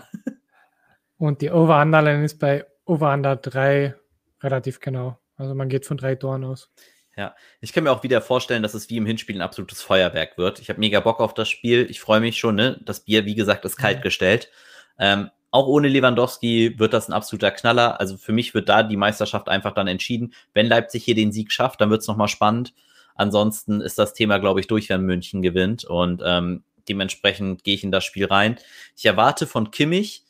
Und 1.17 1.43
die 1.43 1.51
Over-Under-Line 1.51 2.25
ist 2.25 2.39
bei 2.39 2.67
Over-Under 2.85 3.37
3 3.37 3.95
relativ 4.43 4.81
genau. 4.81 5.19
Also 5.37 5.55
man 5.55 5.69
geht 5.69 5.87
von 5.87 5.97
drei 5.97 6.15
Toren 6.15 6.45
aus. 6.45 6.71
Ja, 7.17 7.35
ich 7.61 7.73
kann 7.73 7.85
mir 7.85 7.93
auch 7.93 8.03
wieder 8.03 8.21
vorstellen, 8.21 8.63
dass 8.63 8.75
es 8.75 8.91
wie 8.91 8.97
im 8.97 9.07
Hinspiel 9.07 9.37
ein 9.37 9.43
absolutes 9.43 9.83
Feuerwerk 9.83 10.37
wird. 10.37 10.61
Ich 10.61 10.69
habe 10.69 10.81
mega 10.81 11.01
Bock 11.01 11.21
auf 11.21 11.35
das 11.35 11.49
Spiel. 11.49 11.87
Ich 11.89 12.01
freue 12.01 12.21
mich 12.21 12.39
schon. 12.39 12.57
Ne? 12.57 12.81
Das 12.85 13.01
Bier, 13.01 13.25
wie 13.25 13.37
gesagt, 13.37 13.65
ist 13.65 13.77
kalt 13.77 14.03
gestellt. 14.03 14.51
Ähm, 14.99 15.31
auch 15.51 15.69
ohne 15.69 15.87
Lewandowski 15.87 16.79
wird 16.79 16.93
das 16.93 17.09
ein 17.09 17.13
absoluter 17.13 17.53
Knaller. 17.53 18.01
Also 18.01 18.17
für 18.17 18.33
mich 18.33 18.55
wird 18.55 18.69
da 18.69 18.83
die 18.83 18.97
Meisterschaft 18.97 19.49
einfach 19.49 19.73
dann 19.73 19.87
entschieden. 19.87 20.35
Wenn 20.53 20.67
Leipzig 20.67 21.05
hier 21.05 21.15
den 21.15 21.31
Sieg 21.31 21.53
schafft, 21.53 21.81
dann 21.81 21.91
wird 21.91 22.01
es 22.01 22.09
nochmal 22.09 22.29
spannend. 22.29 22.75
Ansonsten 23.15 23.81
ist 23.81 23.99
das 23.99 24.15
Thema, 24.15 24.39
glaube 24.39 24.61
ich, 24.61 24.67
durch, 24.67 24.89
wenn 24.89 25.03
München 25.03 25.43
gewinnt. 25.43 25.85
Und 25.85 26.23
ähm, 26.25 26.65
dementsprechend 26.89 27.65
gehe 27.65 27.75
ich 27.75 27.85
in 27.85 27.93
das 27.93 28.05
Spiel 28.05 28.27
rein. 28.27 28.59
Ich 28.97 29.05
erwarte 29.07 29.47
von 29.47 29.71
Kimmich 29.71 30.25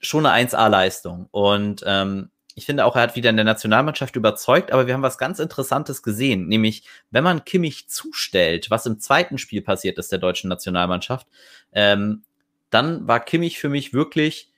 schon 0.00 0.26
eine 0.26 0.48
1A-Leistung. 0.48 1.28
Und 1.30 1.82
ähm, 1.86 2.30
ich 2.54 2.66
finde 2.66 2.84
auch, 2.84 2.94
er 2.94 3.02
hat 3.02 3.16
wieder 3.16 3.30
in 3.30 3.36
der 3.36 3.44
Nationalmannschaft 3.44 4.14
überzeugt, 4.16 4.70
aber 4.72 4.86
wir 4.86 4.94
haben 4.94 5.02
was 5.02 5.18
ganz 5.18 5.38
Interessantes 5.38 6.02
gesehen, 6.02 6.46
nämlich 6.46 6.84
wenn 7.10 7.24
man 7.24 7.44
Kimmich 7.44 7.88
zustellt, 7.88 8.70
was 8.70 8.86
im 8.86 9.00
zweiten 9.00 9.38
Spiel 9.38 9.60
passiert 9.60 9.98
ist 9.98 10.12
der 10.12 10.20
deutschen 10.20 10.48
Nationalmannschaft, 10.50 11.26
ähm, 11.72 12.22
dann 12.70 13.08
war 13.08 13.20
Kimmich 13.20 13.58
für 13.58 13.68
mich 13.68 13.92
wirklich 13.92 14.52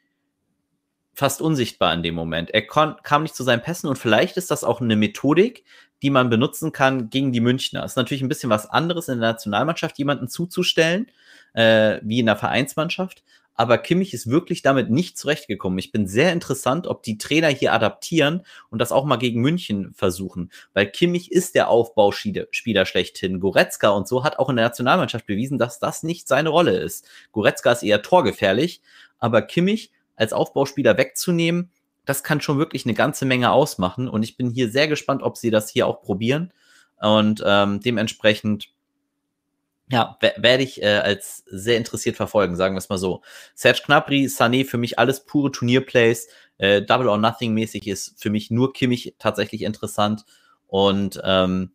fast 1.16 1.40
unsichtbar 1.40 1.94
in 1.94 2.02
dem 2.02 2.14
Moment. 2.14 2.50
Er 2.50 2.62
kam 2.62 3.22
nicht 3.22 3.34
zu 3.34 3.42
seinen 3.42 3.62
Pässen 3.62 3.88
und 3.88 3.96
vielleicht 3.96 4.36
ist 4.36 4.50
das 4.50 4.62
auch 4.62 4.82
eine 4.82 4.96
Methodik, 4.96 5.64
die 6.02 6.10
man 6.10 6.28
benutzen 6.28 6.72
kann 6.72 7.08
gegen 7.08 7.32
die 7.32 7.40
Münchner. 7.40 7.84
Ist 7.84 7.96
natürlich 7.96 8.22
ein 8.22 8.28
bisschen 8.28 8.50
was 8.50 8.68
anderes 8.68 9.08
in 9.08 9.18
der 9.18 9.30
Nationalmannschaft, 9.30 9.96
jemanden 9.96 10.28
zuzustellen, 10.28 11.10
äh, 11.54 12.00
wie 12.02 12.20
in 12.20 12.26
der 12.26 12.36
Vereinsmannschaft. 12.36 13.24
Aber 13.54 13.78
Kimmich 13.78 14.12
ist 14.12 14.28
wirklich 14.28 14.60
damit 14.60 14.90
nicht 14.90 15.16
zurechtgekommen. 15.16 15.78
Ich 15.78 15.90
bin 15.90 16.06
sehr 16.06 16.34
interessant, 16.34 16.86
ob 16.86 17.02
die 17.02 17.16
Trainer 17.16 17.48
hier 17.48 17.72
adaptieren 17.72 18.42
und 18.68 18.78
das 18.78 18.92
auch 18.92 19.06
mal 19.06 19.16
gegen 19.16 19.40
München 19.40 19.94
versuchen. 19.94 20.50
Weil 20.74 20.90
Kimmich 20.90 21.32
ist 21.32 21.54
der 21.54 21.70
Aufbauspieler 21.70 22.84
schlechthin. 22.84 23.40
Goretzka 23.40 23.88
und 23.88 24.06
so 24.06 24.22
hat 24.22 24.38
auch 24.38 24.50
in 24.50 24.56
der 24.56 24.66
Nationalmannschaft 24.66 25.24
bewiesen, 25.24 25.56
dass 25.56 25.78
das 25.78 26.02
nicht 26.02 26.28
seine 26.28 26.50
Rolle 26.50 26.76
ist. 26.76 27.08
Goretzka 27.32 27.72
ist 27.72 27.82
eher 27.82 28.02
torgefährlich, 28.02 28.82
aber 29.18 29.40
Kimmich 29.40 29.90
als 30.16 30.32
Aufbauspieler 30.32 30.96
wegzunehmen, 30.98 31.70
das 32.06 32.22
kann 32.22 32.40
schon 32.40 32.58
wirklich 32.58 32.86
eine 32.86 32.94
ganze 32.94 33.26
Menge 33.26 33.50
ausmachen. 33.50 34.08
Und 34.08 34.22
ich 34.22 34.36
bin 34.36 34.50
hier 34.50 34.70
sehr 34.70 34.88
gespannt, 34.88 35.22
ob 35.22 35.36
sie 35.36 35.50
das 35.50 35.68
hier 35.68 35.86
auch 35.86 36.00
probieren. 36.02 36.52
Und 37.00 37.42
ähm, 37.44 37.80
dementsprechend, 37.80 38.68
ja, 39.90 40.18
werde 40.20 40.62
ich 40.62 40.82
äh, 40.82 40.98
als 40.98 41.44
sehr 41.46 41.76
interessiert 41.76 42.16
verfolgen, 42.16 42.56
sagen 42.56 42.74
wir 42.74 42.78
es 42.78 42.88
mal 42.88 42.98
so. 42.98 43.22
Serge 43.54 43.82
Gnabry, 43.84 44.26
Sané, 44.26 44.64
für 44.64 44.78
mich 44.78 44.98
alles 44.98 45.26
pure 45.26 45.52
Turnierplays. 45.52 46.28
Äh, 46.58 46.82
Double 46.82 47.08
or 47.08 47.18
Nothing 47.18 47.52
mäßig 47.52 47.86
ist 47.86 48.20
für 48.20 48.30
mich 48.30 48.50
nur 48.50 48.72
Kimmich 48.72 49.14
tatsächlich 49.18 49.62
interessant. 49.62 50.24
Und 50.68 51.20
ähm, 51.24 51.72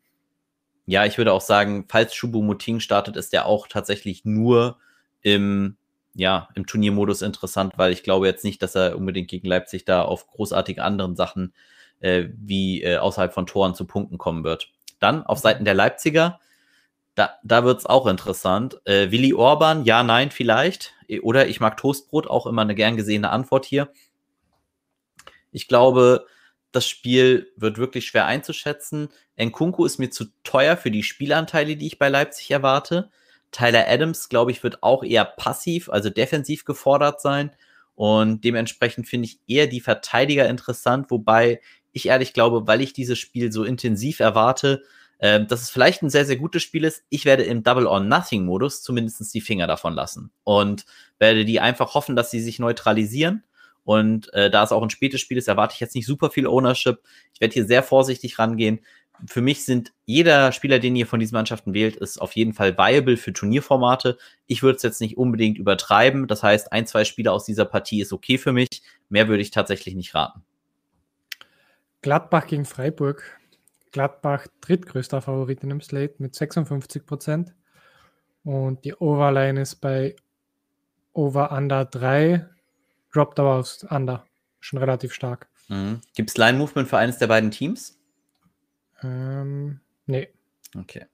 ja, 0.86 1.06
ich 1.06 1.17
würde 1.17 1.34
auch 1.34 1.41
sagen, 1.41 1.86
falls 1.88 2.15
Shubu 2.15 2.41
Muting 2.41 2.80
startet, 2.80 3.15
ist 3.15 3.34
der 3.34 3.45
auch 3.45 3.67
tatsächlich 3.67 4.25
nur 4.25 4.80
im 5.21 5.77
ja, 6.13 6.50
im 6.56 6.65
Turniermodus 6.65 7.21
interessant, 7.21 7.74
weil 7.78 7.91
ich 7.91 8.04
glaube 8.04 8.28
jetzt 8.28 8.43
nicht, 8.43 8.62
dass 8.62 8.76
er 8.76 8.97
unbedingt 8.97 9.30
gegen 9.30 9.47
Leipzig 9.47 9.86
da 9.86 10.02
auf 10.02 10.28
großartige 10.28 10.84
anderen 10.84 11.15
Sachen 11.15 11.54
äh, 12.00 12.26
wie 12.36 12.84
äh, 12.84 12.97
außerhalb 12.97 13.34
von 13.34 13.47
Toren 13.47 13.76
zu 13.76 13.86
Punkten 13.86 14.17
kommen 14.17 14.43
wird. 14.43 14.71
Dann 15.00 15.26
auf 15.26 15.39
Seiten 15.39 15.65
der 15.65 15.74
Leipziger, 15.74 16.39
da, 17.15 17.38
da 17.43 17.63
wird 17.63 17.80
es 17.80 17.86
auch 17.86 18.08
interessant. 18.08 18.80
Äh, 18.86 19.12
Willi 19.12 19.34
Orban, 19.34 19.86
ja, 19.86 20.04
nein, 20.04 20.32
vielleicht. 20.32 20.93
Oder 21.21 21.47
ich 21.47 21.60
mag 21.60 21.78
Toastbrot, 21.78 22.28
auch 22.28 22.45
immer 22.45 22.62
eine 22.62 22.76
gern 22.76 22.95
gesehene 22.95 23.30
Antwort 23.30 23.65
hier. 23.65 23.91
Ich 25.52 25.67
glaube, 25.67 26.26
das 26.71 26.88
Spiel 26.88 27.52
wird 27.58 27.78
wirklich 27.78 28.06
schwer 28.08 28.26
einzuschätzen. 28.26 29.10
Nkunku 29.38 29.86
ist 29.86 29.97
mir 29.97 30.10
zu 30.10 30.26
teuer 30.43 30.78
für 30.78 30.91
die 30.91 31.04
Spielanteile, 31.04 31.76
die 31.76 31.88
ich 31.88 32.00
bei 32.00 32.08
Leipzig 32.08 32.50
erwarte. 32.52 33.12
Tyler 33.51 33.85
Adams, 33.87 34.29
glaube 34.29 34.51
ich, 34.51 34.63
wird 34.63 34.81
auch 34.81 35.03
eher 35.03 35.25
passiv, 35.25 35.89
also 35.89 36.09
defensiv 36.09 36.65
gefordert 36.65 37.21
sein. 37.21 37.51
Und 37.95 38.43
dementsprechend 38.43 39.07
finde 39.07 39.27
ich 39.27 39.39
eher 39.47 39.67
die 39.67 39.81
Verteidiger 39.81 40.49
interessant, 40.49 41.11
wobei 41.11 41.61
ich 41.91 42.07
ehrlich 42.07 42.33
glaube, 42.33 42.67
weil 42.67 42.81
ich 42.81 42.93
dieses 42.93 43.19
Spiel 43.19 43.51
so 43.51 43.63
intensiv 43.63 44.21
erwarte, 44.21 44.83
äh, 45.19 45.45
dass 45.45 45.61
es 45.61 45.69
vielleicht 45.69 46.01
ein 46.01 46.09
sehr, 46.09 46.25
sehr 46.25 46.37
gutes 46.37 46.63
Spiel 46.63 46.83
ist. 46.83 47.03
Ich 47.09 47.25
werde 47.25 47.43
im 47.43 47.63
Double 47.63 47.85
or 47.85 47.99
Nothing 47.99 48.45
Modus 48.45 48.81
zumindest 48.81 49.33
die 49.33 49.41
Finger 49.41 49.67
davon 49.67 49.93
lassen 49.93 50.31
und 50.43 50.85
werde 51.19 51.45
die 51.45 51.59
einfach 51.59 51.93
hoffen, 51.93 52.15
dass 52.15 52.31
sie 52.31 52.41
sich 52.41 52.59
neutralisieren. 52.59 53.43
Und 53.83 54.31
äh, 54.33 54.49
da 54.49 54.63
es 54.63 54.71
auch 54.71 54.83
ein 54.83 54.89
spätes 54.89 55.21
Spiel 55.21 55.37
ist, 55.37 55.47
erwarte 55.47 55.73
ich 55.73 55.79
jetzt 55.79 55.95
nicht 55.95 56.05
super 56.05 56.29
viel 56.29 56.47
Ownership. 56.47 57.01
Ich 57.33 57.41
werde 57.41 57.53
hier 57.53 57.65
sehr 57.65 57.83
vorsichtig 57.83 58.37
rangehen 58.39 58.79
für 59.27 59.41
mich 59.41 59.65
sind 59.65 59.93
jeder 60.05 60.51
Spieler, 60.51 60.79
den 60.79 60.95
ihr 60.95 61.07
von 61.07 61.19
diesen 61.19 61.36
Mannschaften 61.36 61.73
wählt, 61.73 61.95
ist 61.95 62.21
auf 62.21 62.36
jeden 62.36 62.53
Fall 62.53 62.77
viable 62.77 63.17
für 63.17 63.34
Turnierformate. 63.34 64.17
Ich 64.47 64.63
würde 64.63 64.77
es 64.77 64.84
jetzt 64.84 65.01
nicht 65.01 65.17
unbedingt 65.17 65.57
übertreiben. 65.57 66.27
Das 66.27 66.43
heißt, 66.43 66.71
ein, 66.71 66.88
zwei 66.88 67.05
Spieler 67.05 67.34
aus 67.34 67.45
dieser 67.45 67.65
Partie 67.65 68.01
ist 68.01 68.13
okay 68.13 68.38
für 68.38 68.51
mich. 68.51 68.69
Mehr 69.10 69.27
würde 69.27 69.41
ich 69.41 69.51
tatsächlich 69.51 69.95
nicht 69.95 70.15
raten. 70.15 70.43
Gladbach 72.01 72.47
gegen 72.47 72.65
Freiburg. 72.65 73.39
Gladbach 73.91 74.47
drittgrößter 74.62 75.21
Favorit 75.21 75.63
in 75.63 75.69
dem 75.69 75.81
Slate 75.81 76.15
mit 76.19 76.34
56 76.34 77.05
Prozent. 77.05 77.53
Und 78.43 78.86
die 78.86 78.95
Overline 78.95 79.62
ist 79.62 79.75
bei 79.75 80.15
Over 81.13 81.51
Under 81.51 81.86
3, 81.86 82.47
droppt 83.13 83.39
aber 83.39 83.55
aufs 83.55 83.84
Under. 83.84 84.25
Schon 84.60 84.79
relativ 84.79 85.13
stark. 85.13 85.47
Mhm. 85.67 86.01
Gibt 86.15 86.29
es 86.29 86.38
Line-Movement 86.38 86.88
für 86.88 86.97
eines 86.97 87.17
der 87.17 87.27
beiden 87.27 87.51
Teams? 87.51 88.00
Ähm, 89.03 89.79
nee. 90.05 90.29
Okay. 90.77 91.05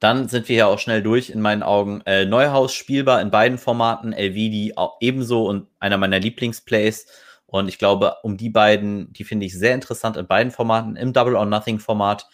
Dann 0.00 0.28
sind 0.28 0.48
wir 0.48 0.56
ja 0.56 0.66
auch 0.66 0.78
schnell 0.78 1.02
durch 1.02 1.30
in 1.30 1.40
meinen 1.40 1.62
Augen. 1.62 2.02
Äh, 2.06 2.24
Neuhaus 2.24 2.72
spielbar 2.72 3.20
in 3.20 3.30
beiden 3.30 3.58
Formaten, 3.58 4.12
Elvidi 4.12 4.72
ebenso 5.00 5.46
und 5.46 5.66
einer 5.80 5.96
meiner 5.96 6.20
Lieblingsplays. 6.20 7.06
Und 7.46 7.68
ich 7.68 7.78
glaube, 7.78 8.16
um 8.22 8.36
die 8.36 8.50
beiden, 8.50 9.12
die 9.12 9.24
finde 9.24 9.46
ich 9.46 9.58
sehr 9.58 9.74
interessant 9.74 10.16
in 10.16 10.26
beiden 10.26 10.52
Formaten. 10.52 10.96
Im 10.96 11.12
Double 11.12 11.34
or 11.34 11.46
Nothing 11.46 11.80
Format 11.80 12.28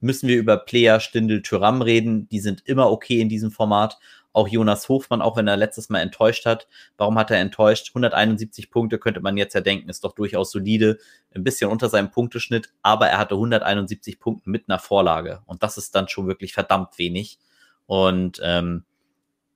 müssen 0.00 0.28
wir 0.28 0.36
über 0.36 0.58
Player, 0.58 1.00
Stindel, 1.00 1.42
Tyram 1.42 1.82
reden. 1.82 2.28
Die 2.28 2.40
sind 2.40 2.62
immer 2.66 2.90
okay 2.90 3.20
in 3.20 3.28
diesem 3.28 3.50
Format. 3.50 3.98
Auch 4.32 4.48
Jonas 4.48 4.88
Hofmann, 4.88 5.22
auch 5.22 5.36
wenn 5.36 5.48
er 5.48 5.56
letztes 5.56 5.88
Mal 5.88 6.00
enttäuscht 6.00 6.46
hat. 6.46 6.68
Warum 6.96 7.18
hat 7.18 7.30
er 7.30 7.38
enttäuscht? 7.38 7.88
171 7.90 8.70
Punkte 8.70 8.98
könnte 8.98 9.20
man 9.20 9.36
jetzt 9.36 9.54
ja 9.54 9.60
denken, 9.60 9.88
ist 9.88 10.04
doch 10.04 10.14
durchaus 10.14 10.50
solide. 10.50 10.98
Ein 11.34 11.44
bisschen 11.44 11.70
unter 11.70 11.88
seinem 11.88 12.10
Punkteschnitt, 12.10 12.72
aber 12.82 13.08
er 13.08 13.18
hatte 13.18 13.34
171 13.34 14.20
Punkte 14.20 14.50
mit 14.50 14.68
einer 14.68 14.78
Vorlage. 14.78 15.42
Und 15.46 15.62
das 15.62 15.78
ist 15.78 15.94
dann 15.94 16.08
schon 16.08 16.26
wirklich 16.26 16.52
verdammt 16.52 16.98
wenig. 16.98 17.38
Und 17.86 18.40
ähm, 18.42 18.84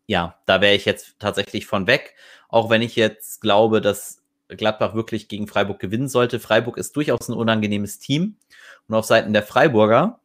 ja, 0.06 0.36
da 0.46 0.60
wäre 0.60 0.74
ich 0.74 0.84
jetzt 0.84 1.16
tatsächlich 1.18 1.66
von 1.66 1.86
weg. 1.86 2.14
Auch 2.48 2.70
wenn 2.70 2.82
ich 2.82 2.96
jetzt 2.96 3.40
glaube, 3.40 3.80
dass 3.80 4.22
Gladbach 4.48 4.94
wirklich 4.94 5.28
gegen 5.28 5.46
Freiburg 5.46 5.78
gewinnen 5.78 6.08
sollte. 6.08 6.40
Freiburg 6.40 6.76
ist 6.76 6.96
durchaus 6.96 7.28
ein 7.28 7.36
unangenehmes 7.36 7.98
Team. 7.98 8.36
Und 8.88 8.94
auf 8.94 9.04
Seiten 9.04 9.32
der 9.32 9.42
Freiburger, 9.42 10.20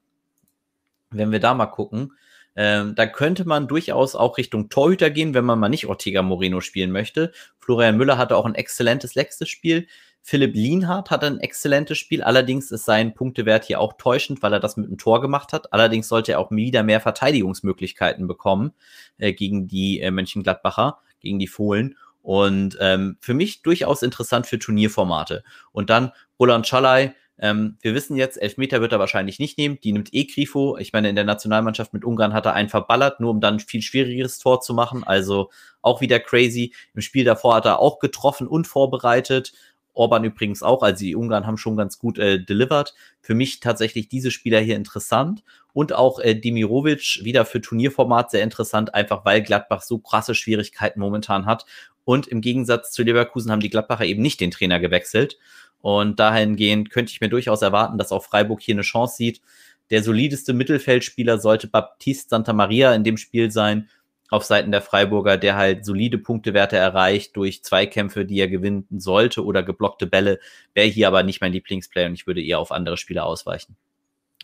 wenn 1.09 1.31
wir 1.31 1.39
da 1.39 1.53
mal 1.53 1.67
gucken, 1.67 2.13
ähm, 2.59 2.95
da 2.95 3.05
könnte 3.05 3.47
man 3.47 3.67
durchaus 3.67 4.15
auch 4.15 4.39
Richtung 4.39 4.69
Torhüter 4.69 5.11
gehen, 5.11 5.35
wenn 5.35 5.45
man 5.45 5.59
mal 5.59 5.69
nicht 5.69 5.85
Ortega 5.85 6.23
Moreno 6.23 6.59
spielen 6.59 6.91
möchte. 6.91 7.31
Florian 7.59 7.97
Müller 7.97 8.17
hatte 8.17 8.35
auch 8.35 8.45
ein 8.45 8.55
exzellentes 8.55 9.13
letztes 9.13 9.47
Spiel. 9.47 9.87
Philipp 10.23 10.55
Lienhardt 10.55 11.11
hatte 11.11 11.27
ein 11.27 11.39
exzellentes 11.39 11.99
Spiel. 11.99 12.23
Allerdings 12.23 12.71
ist 12.71 12.85
sein 12.85 13.13
Punktewert 13.13 13.63
hier 13.63 13.79
auch 13.79 13.93
täuschend, 13.93 14.41
weil 14.41 14.53
er 14.53 14.59
das 14.59 14.75
mit 14.75 14.87
einem 14.87 14.97
Tor 14.97 15.21
gemacht 15.21 15.53
hat. 15.53 15.71
Allerdings 15.71 16.07
sollte 16.07 16.31
er 16.31 16.39
auch 16.39 16.49
wieder 16.49 16.81
mehr 16.81 16.99
Verteidigungsmöglichkeiten 16.99 18.27
bekommen 18.27 18.73
äh, 19.19 19.33
gegen 19.33 19.67
die 19.67 20.01
äh, 20.01 20.09
Mönchengladbacher, 20.09 20.97
gegen 21.19 21.37
die 21.37 21.47
Fohlen. 21.47 21.95
Und 22.23 22.75
ähm, 22.81 23.17
für 23.21 23.35
mich 23.35 23.61
durchaus 23.61 24.01
interessant 24.01 24.47
für 24.47 24.57
Turnierformate. 24.57 25.43
Und 25.71 25.91
dann 25.91 26.11
Roland 26.39 26.65
Schalay, 26.67 27.13
ähm, 27.39 27.77
wir 27.81 27.93
wissen 27.93 28.15
jetzt, 28.15 28.41
Elfmeter 28.41 28.81
wird 28.81 28.91
er 28.91 28.99
wahrscheinlich 28.99 29.39
nicht 29.39 29.57
nehmen. 29.57 29.79
Die 29.83 29.91
nimmt 29.91 30.13
eh 30.13 30.25
Grifo. 30.25 30.77
Ich 30.77 30.93
meine, 30.93 31.09
in 31.09 31.15
der 31.15 31.23
Nationalmannschaft 31.23 31.93
mit 31.93 32.03
Ungarn 32.03 32.33
hat 32.33 32.45
er 32.45 32.53
einen 32.53 32.69
verballert, 32.69 33.19
nur 33.19 33.31
um 33.31 33.41
dann 33.41 33.55
ein 33.55 33.59
viel 33.59 33.81
schwierigeres 33.81 34.39
Tor 34.39 34.61
zu 34.61 34.73
machen. 34.73 35.03
Also 35.03 35.49
auch 35.81 36.01
wieder 36.01 36.19
crazy. 36.19 36.73
Im 36.93 37.01
Spiel 37.01 37.25
davor 37.25 37.55
hat 37.55 37.65
er 37.65 37.79
auch 37.79 37.99
getroffen 37.99 38.47
und 38.47 38.65
vorbereitet. 38.67 39.53
Orban 39.93 40.23
übrigens 40.23 40.61
auch, 40.61 40.83
also 40.83 40.99
die 40.99 41.15
Ungarn 41.15 41.47
haben 41.47 41.57
schon 41.57 41.75
ganz 41.75 41.97
gut 41.97 42.19
äh, 42.19 42.39
delivered. 42.39 42.93
Für 43.19 43.33
mich 43.33 43.59
tatsächlich 43.59 44.09
diese 44.09 44.29
Spieler 44.29 44.59
hier 44.59 44.75
interessant 44.75 45.43
und 45.73 45.91
auch 45.93 46.19
äh, 46.19 46.35
Dimirovic 46.35 47.19
wieder 47.23 47.45
für 47.45 47.61
Turnierformat 47.61 48.31
sehr 48.31 48.43
interessant, 48.43 48.93
einfach 48.93 49.25
weil 49.25 49.41
Gladbach 49.41 49.81
so 49.81 49.97
krasse 49.97 50.35
Schwierigkeiten 50.35 50.99
momentan 50.99 51.47
hat. 51.47 51.65
Und 52.07 52.25
im 52.25 52.39
Gegensatz 52.39 52.93
zu 52.93 53.03
Leverkusen 53.03 53.51
haben 53.51 53.59
die 53.59 53.69
Gladbacher 53.69 54.05
eben 54.05 54.21
nicht 54.21 54.39
den 54.39 54.49
Trainer 54.49 54.79
gewechselt. 54.79 55.37
Und 55.81 56.21
dahingehend 56.21 56.89
könnte 56.89 57.11
ich 57.11 57.19
mir 57.19 57.27
durchaus 57.27 57.61
erwarten, 57.61 57.97
dass 57.97 58.13
auch 58.13 58.23
Freiburg 58.23 58.61
hier 58.61 58.75
eine 58.75 58.83
Chance 58.83 59.17
sieht. 59.17 59.41
Der 59.89 60.01
solideste 60.01 60.53
Mittelfeldspieler 60.53 61.37
sollte 61.37 61.67
Baptiste 61.67 62.29
Santa 62.29 62.53
Maria 62.53 62.95
in 62.95 63.03
dem 63.03 63.17
Spiel 63.17 63.51
sein, 63.51 63.89
auf 64.29 64.45
Seiten 64.45 64.71
der 64.71 64.81
Freiburger, 64.81 65.35
der 65.35 65.57
halt 65.57 65.83
solide 65.83 66.17
Punktewerte 66.17 66.77
erreicht 66.77 67.35
durch 67.35 67.61
Zweikämpfe, 67.65 68.23
die 68.23 68.39
er 68.39 68.47
gewinnen 68.47 68.87
sollte 68.89 69.43
oder 69.43 69.61
geblockte 69.61 70.07
Bälle, 70.07 70.39
wäre 70.73 70.87
hier 70.87 71.09
aber 71.09 71.23
nicht 71.23 71.41
mein 71.41 71.51
Lieblingsplayer 71.51 72.07
und 72.07 72.13
ich 72.13 72.25
würde 72.25 72.41
eher 72.41 72.59
auf 72.59 72.71
andere 72.71 72.95
Spieler 72.95 73.25
ausweichen. 73.25 73.75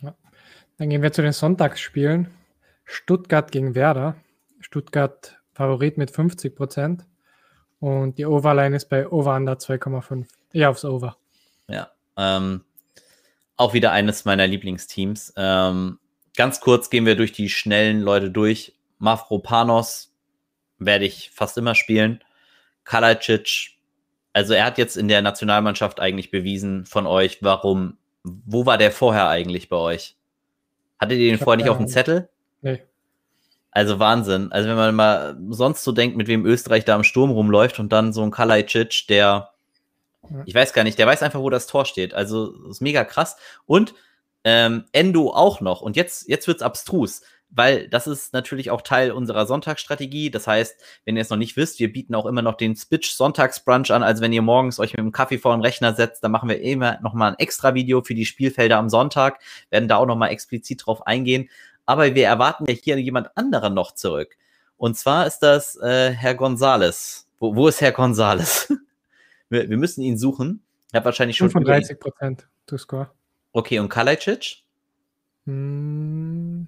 Ja. 0.01 0.13
Dann 0.77 0.89
gehen 0.89 1.01
wir 1.01 1.13
zu 1.13 1.21
den 1.21 1.31
Sonntagsspielen. 1.31 2.27
Stuttgart 2.83 3.53
gegen 3.53 3.73
Werder. 3.73 4.17
Stuttgart 4.59 5.39
Favorit 5.53 5.97
mit 5.97 6.11
50 6.11 6.53
Prozent 6.57 7.05
und 7.83 8.17
die 8.17 8.25
Overline 8.25 8.77
ist 8.77 8.85
bei 8.85 9.09
Over 9.09 9.35
Under 9.35 9.55
2,5. 9.55 10.25
Ja, 10.53 10.69
aufs 10.69 10.85
Over. 10.85 11.17
Ja. 11.67 11.91
Ähm, 12.15 12.63
auch 13.57 13.73
wieder 13.73 13.91
eines 13.91 14.23
meiner 14.23 14.47
Lieblingsteams. 14.47 15.33
Ähm, 15.35 15.99
ganz 16.37 16.61
kurz 16.61 16.89
gehen 16.89 17.05
wir 17.05 17.17
durch 17.17 17.33
die 17.33 17.49
schnellen 17.49 17.99
Leute 17.99 18.31
durch. 18.31 18.73
Mavropanos 18.99 20.13
werde 20.77 21.03
ich 21.03 21.31
fast 21.31 21.57
immer 21.57 21.75
spielen. 21.75 22.23
Kalajdzic, 22.85 23.71
also 24.31 24.53
er 24.53 24.63
hat 24.63 24.77
jetzt 24.77 24.95
in 24.95 25.09
der 25.09 25.21
Nationalmannschaft 25.21 25.99
eigentlich 25.99 26.31
bewiesen 26.31 26.85
von 26.85 27.05
euch, 27.05 27.39
warum, 27.41 27.97
wo 28.23 28.65
war 28.65 28.77
der 28.77 28.91
vorher 28.91 29.27
eigentlich 29.27 29.67
bei 29.67 29.75
euch? 29.75 30.15
Hattet 30.99 31.19
ihr 31.19 31.31
den 31.31 31.37
vorher 31.37 31.57
nicht 31.57 31.69
auf 31.69 31.79
dem 31.79 31.89
Zettel? 31.89 32.29
Nee. 32.61 32.81
Also 33.73 33.99
Wahnsinn. 33.99 34.51
Also 34.51 34.69
wenn 34.69 34.75
man 34.75 34.95
mal 34.95 35.37
sonst 35.49 35.83
so 35.83 35.91
denkt, 35.91 36.15
mit 36.15 36.27
wem 36.27 36.45
Österreich 36.45 36.85
da 36.85 36.95
im 36.95 37.03
Sturm 37.03 37.31
rumläuft 37.31 37.79
und 37.79 37.91
dann 37.91 38.13
so 38.13 38.21
ein 38.21 38.31
Kalajdzic, 38.31 39.07
der 39.07 39.53
ich 40.45 40.55
weiß 40.55 40.73
gar 40.73 40.83
nicht, 40.83 40.97
der 40.97 41.07
weiß 41.07 41.21
einfach, 41.21 41.41
wo 41.41 41.49
das 41.49 41.67
Tor 41.67 41.85
steht. 41.85 42.13
Also, 42.13 42.57
das 42.59 42.77
ist 42.77 42.81
mega 42.81 43.03
krass. 43.03 43.35
Und 43.65 43.93
ähm, 44.43 44.85
Endo 44.91 45.31
auch 45.33 45.61
noch. 45.61 45.81
Und 45.81 45.95
jetzt, 45.95 46.27
jetzt 46.27 46.47
wird's 46.47 46.61
abstrus, 46.61 47.21
weil 47.49 47.87
das 47.87 48.07
ist 48.07 48.33
natürlich 48.33 48.71
auch 48.71 48.81
Teil 48.81 49.11
unserer 49.11 49.45
Sonntagsstrategie. 49.45 50.31
Das 50.31 50.47
heißt, 50.47 50.75
wenn 51.05 51.15
ihr 51.15 51.21
es 51.21 51.29
noch 51.29 51.37
nicht 51.37 51.55
wisst, 51.55 51.79
wir 51.79 51.91
bieten 51.91 52.15
auch 52.15 52.25
immer 52.25 52.41
noch 52.41 52.55
den 52.55 52.75
Spitch 52.75 53.11
Sonntagsbrunch 53.11 53.91
an. 53.91 54.03
Also 54.03 54.21
wenn 54.21 54.33
ihr 54.33 54.41
morgens 54.41 54.79
euch 54.79 54.93
mit 54.93 54.99
dem 54.99 55.11
Kaffee 55.11 55.37
vor 55.37 55.55
den 55.55 55.61
Rechner 55.61 55.93
setzt, 55.93 56.23
dann 56.23 56.31
machen 56.31 56.49
wir 56.49 56.61
immer 56.61 56.99
noch 57.01 57.13
mal 57.13 57.29
ein 57.29 57.39
extra 57.39 57.73
Video 57.73 58.01
für 58.01 58.15
die 58.15 58.25
Spielfelder 58.25 58.77
am 58.77 58.89
Sonntag, 58.89 59.39
werden 59.69 59.87
da 59.87 59.97
auch 59.97 60.05
noch 60.05 60.17
mal 60.17 60.29
explizit 60.29 60.85
drauf 60.85 61.05
eingehen. 61.05 61.49
Aber 61.85 62.15
wir 62.15 62.25
erwarten 62.25 62.65
ja 62.67 62.73
hier 62.73 62.99
jemand 62.99 63.35
anderen 63.35 63.73
noch 63.73 63.93
zurück. 63.93 64.37
Und 64.77 64.97
zwar 64.97 65.27
ist 65.27 65.39
das 65.39 65.75
äh, 65.77 66.11
Herr 66.11 66.35
Gonzales. 66.35 67.27
Wo, 67.39 67.55
wo 67.55 67.67
ist 67.67 67.81
Herr 67.81 67.91
Gonzales? 67.91 68.73
Wir, 69.49 69.69
wir 69.69 69.77
müssen 69.77 70.01
ihn 70.01 70.17
suchen. 70.17 70.63
Er 70.91 70.97
hat 70.97 71.05
wahrscheinlich 71.05 71.37
schon 71.37 71.51
35 71.51 71.99
Prozent 71.99 72.47
to 72.65 72.75
score. 72.75 73.11
Okay, 73.51 73.77
und 73.77 73.87
Kalajdzic? 73.87 74.63
Hm. 75.45 76.65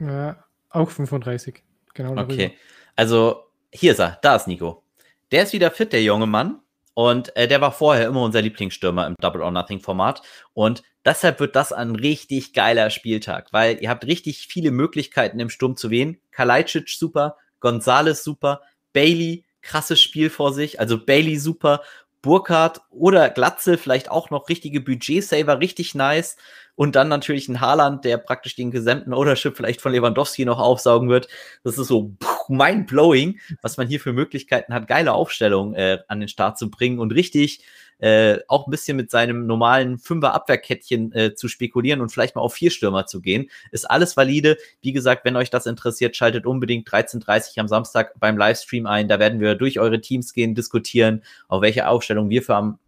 Ja, 0.00 0.44
auch 0.70 0.90
35. 0.90 1.62
Genau 1.94 2.16
darüber. 2.16 2.34
Okay, 2.34 2.56
also 2.96 3.44
hier 3.72 3.92
ist 3.92 4.00
er, 4.00 4.18
da 4.22 4.34
ist 4.34 4.48
Nico. 4.48 4.82
Der 5.30 5.44
ist 5.44 5.52
wieder 5.52 5.70
fit, 5.70 5.92
der 5.92 6.02
junge 6.02 6.26
Mann. 6.26 6.60
Und 6.94 7.36
äh, 7.36 7.48
der 7.48 7.60
war 7.60 7.72
vorher 7.72 8.06
immer 8.06 8.22
unser 8.22 8.40
Lieblingsstürmer 8.40 9.06
im 9.06 9.16
Double 9.20 9.42
or 9.42 9.50
Nothing 9.50 9.80
Format. 9.80 10.22
Und 10.52 10.82
deshalb 11.04 11.40
wird 11.40 11.56
das 11.56 11.72
ein 11.72 11.96
richtig 11.96 12.52
geiler 12.52 12.90
Spieltag, 12.90 13.52
weil 13.52 13.82
ihr 13.82 13.90
habt 13.90 14.06
richtig 14.06 14.46
viele 14.46 14.70
Möglichkeiten 14.70 15.40
im 15.40 15.50
Sturm 15.50 15.76
zu 15.76 15.90
wählen. 15.90 16.18
Kalajdzic 16.30 16.88
super, 16.88 17.36
Gonzales 17.60 18.22
super, 18.24 18.62
Bailey, 18.92 19.44
krasses 19.60 20.00
Spiel 20.00 20.30
vor 20.30 20.52
sich, 20.52 20.78
also 20.78 21.04
Bailey 21.04 21.38
super, 21.38 21.82
Burkhardt 22.24 22.80
oder 22.90 23.28
Glatzel 23.28 23.76
vielleicht 23.76 24.10
auch 24.10 24.30
noch 24.30 24.48
richtige 24.48 24.80
Budget-Saver, 24.80 25.60
richtig 25.60 25.94
nice. 25.94 26.36
Und 26.74 26.96
dann 26.96 27.08
natürlich 27.08 27.48
ein 27.48 27.60
Haaland, 27.60 28.04
der 28.04 28.16
praktisch 28.16 28.56
den 28.56 28.70
gesamten 28.70 29.12
Ownership 29.12 29.56
vielleicht 29.56 29.82
von 29.82 29.92
Lewandowski 29.92 30.44
noch 30.44 30.58
aufsaugen 30.58 31.10
wird. 31.10 31.28
Das 31.64 31.76
ist 31.76 31.86
so 31.86 32.14
mind-blowing, 32.48 33.38
was 33.62 33.76
man 33.76 33.86
hier 33.86 34.00
für 34.00 34.12
Möglichkeiten 34.12 34.74
hat, 34.74 34.88
geile 34.88 35.12
Aufstellungen 35.12 35.74
äh, 35.74 35.98
an 36.08 36.20
den 36.20 36.28
Start 36.28 36.58
zu 36.58 36.70
bringen 36.70 36.98
und 36.98 37.12
richtig 37.12 37.64
äh, 37.98 38.38
auch 38.48 38.66
ein 38.66 38.70
bisschen 38.70 38.96
mit 38.96 39.10
seinem 39.10 39.46
normalen 39.46 39.98
Fünfer-Abwehrkettchen 39.98 41.12
äh, 41.12 41.34
zu 41.34 41.48
spekulieren 41.48 42.00
und 42.00 42.10
vielleicht 42.10 42.34
mal 42.34 42.42
auf 42.42 42.54
vier 42.54 42.70
Stürmer 42.70 43.06
zu 43.06 43.20
gehen. 43.20 43.50
Ist 43.70 43.90
alles 43.90 44.16
valide. 44.16 44.58
Wie 44.82 44.92
gesagt, 44.92 45.24
wenn 45.24 45.36
euch 45.36 45.50
das 45.50 45.66
interessiert, 45.66 46.16
schaltet 46.16 46.44
unbedingt 46.44 46.88
13.30 46.88 47.58
am 47.60 47.68
Samstag 47.68 48.18
beim 48.18 48.36
Livestream 48.36 48.86
ein. 48.86 49.08
Da 49.08 49.18
werden 49.18 49.40
wir 49.40 49.54
durch 49.54 49.78
eure 49.78 50.00
Teams 50.00 50.32
gehen, 50.32 50.54
diskutieren, 50.54 51.22
auf 51.48 51.62
welche 51.62 51.88
Aufstellung 51.88 52.30
wir 52.30 52.42
für 52.42 52.56
am 52.56 52.78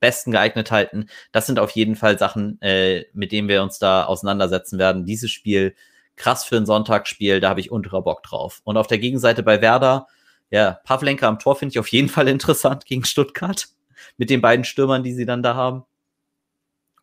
besten 0.00 0.30
geeignet 0.30 0.70
halten. 0.70 1.06
Das 1.32 1.46
sind 1.46 1.58
auf 1.58 1.70
jeden 1.70 1.96
Fall 1.96 2.18
Sachen, 2.18 2.60
äh, 2.60 3.04
mit 3.14 3.32
denen 3.32 3.48
wir 3.48 3.62
uns 3.62 3.78
da 3.78 4.04
auseinandersetzen 4.04 4.78
werden. 4.78 5.06
Dieses 5.06 5.30
Spiel 5.30 5.74
krass 6.16 6.44
für 6.44 6.56
ein 6.56 6.66
Sonntagsspiel, 6.66 7.40
da 7.40 7.50
habe 7.50 7.60
ich 7.60 7.70
unterer 7.70 8.02
Bock 8.02 8.22
drauf. 8.22 8.60
Und 8.64 8.76
auf 8.76 8.86
der 8.86 8.98
Gegenseite 8.98 9.42
bei 9.42 9.60
Werder, 9.60 10.06
ja, 10.50 10.80
Pavlenka 10.84 11.26
am 11.28 11.38
Tor 11.38 11.56
finde 11.56 11.72
ich 11.72 11.78
auf 11.78 11.88
jeden 11.88 12.08
Fall 12.10 12.28
interessant 12.28 12.86
gegen 12.86 13.04
Stuttgart 13.04 13.68
mit 14.16 14.30
den 14.30 14.40
beiden 14.40 14.64
Stürmern, 14.64 15.02
die 15.02 15.14
sie 15.14 15.26
dann 15.26 15.42
da 15.42 15.54
haben. 15.54 15.84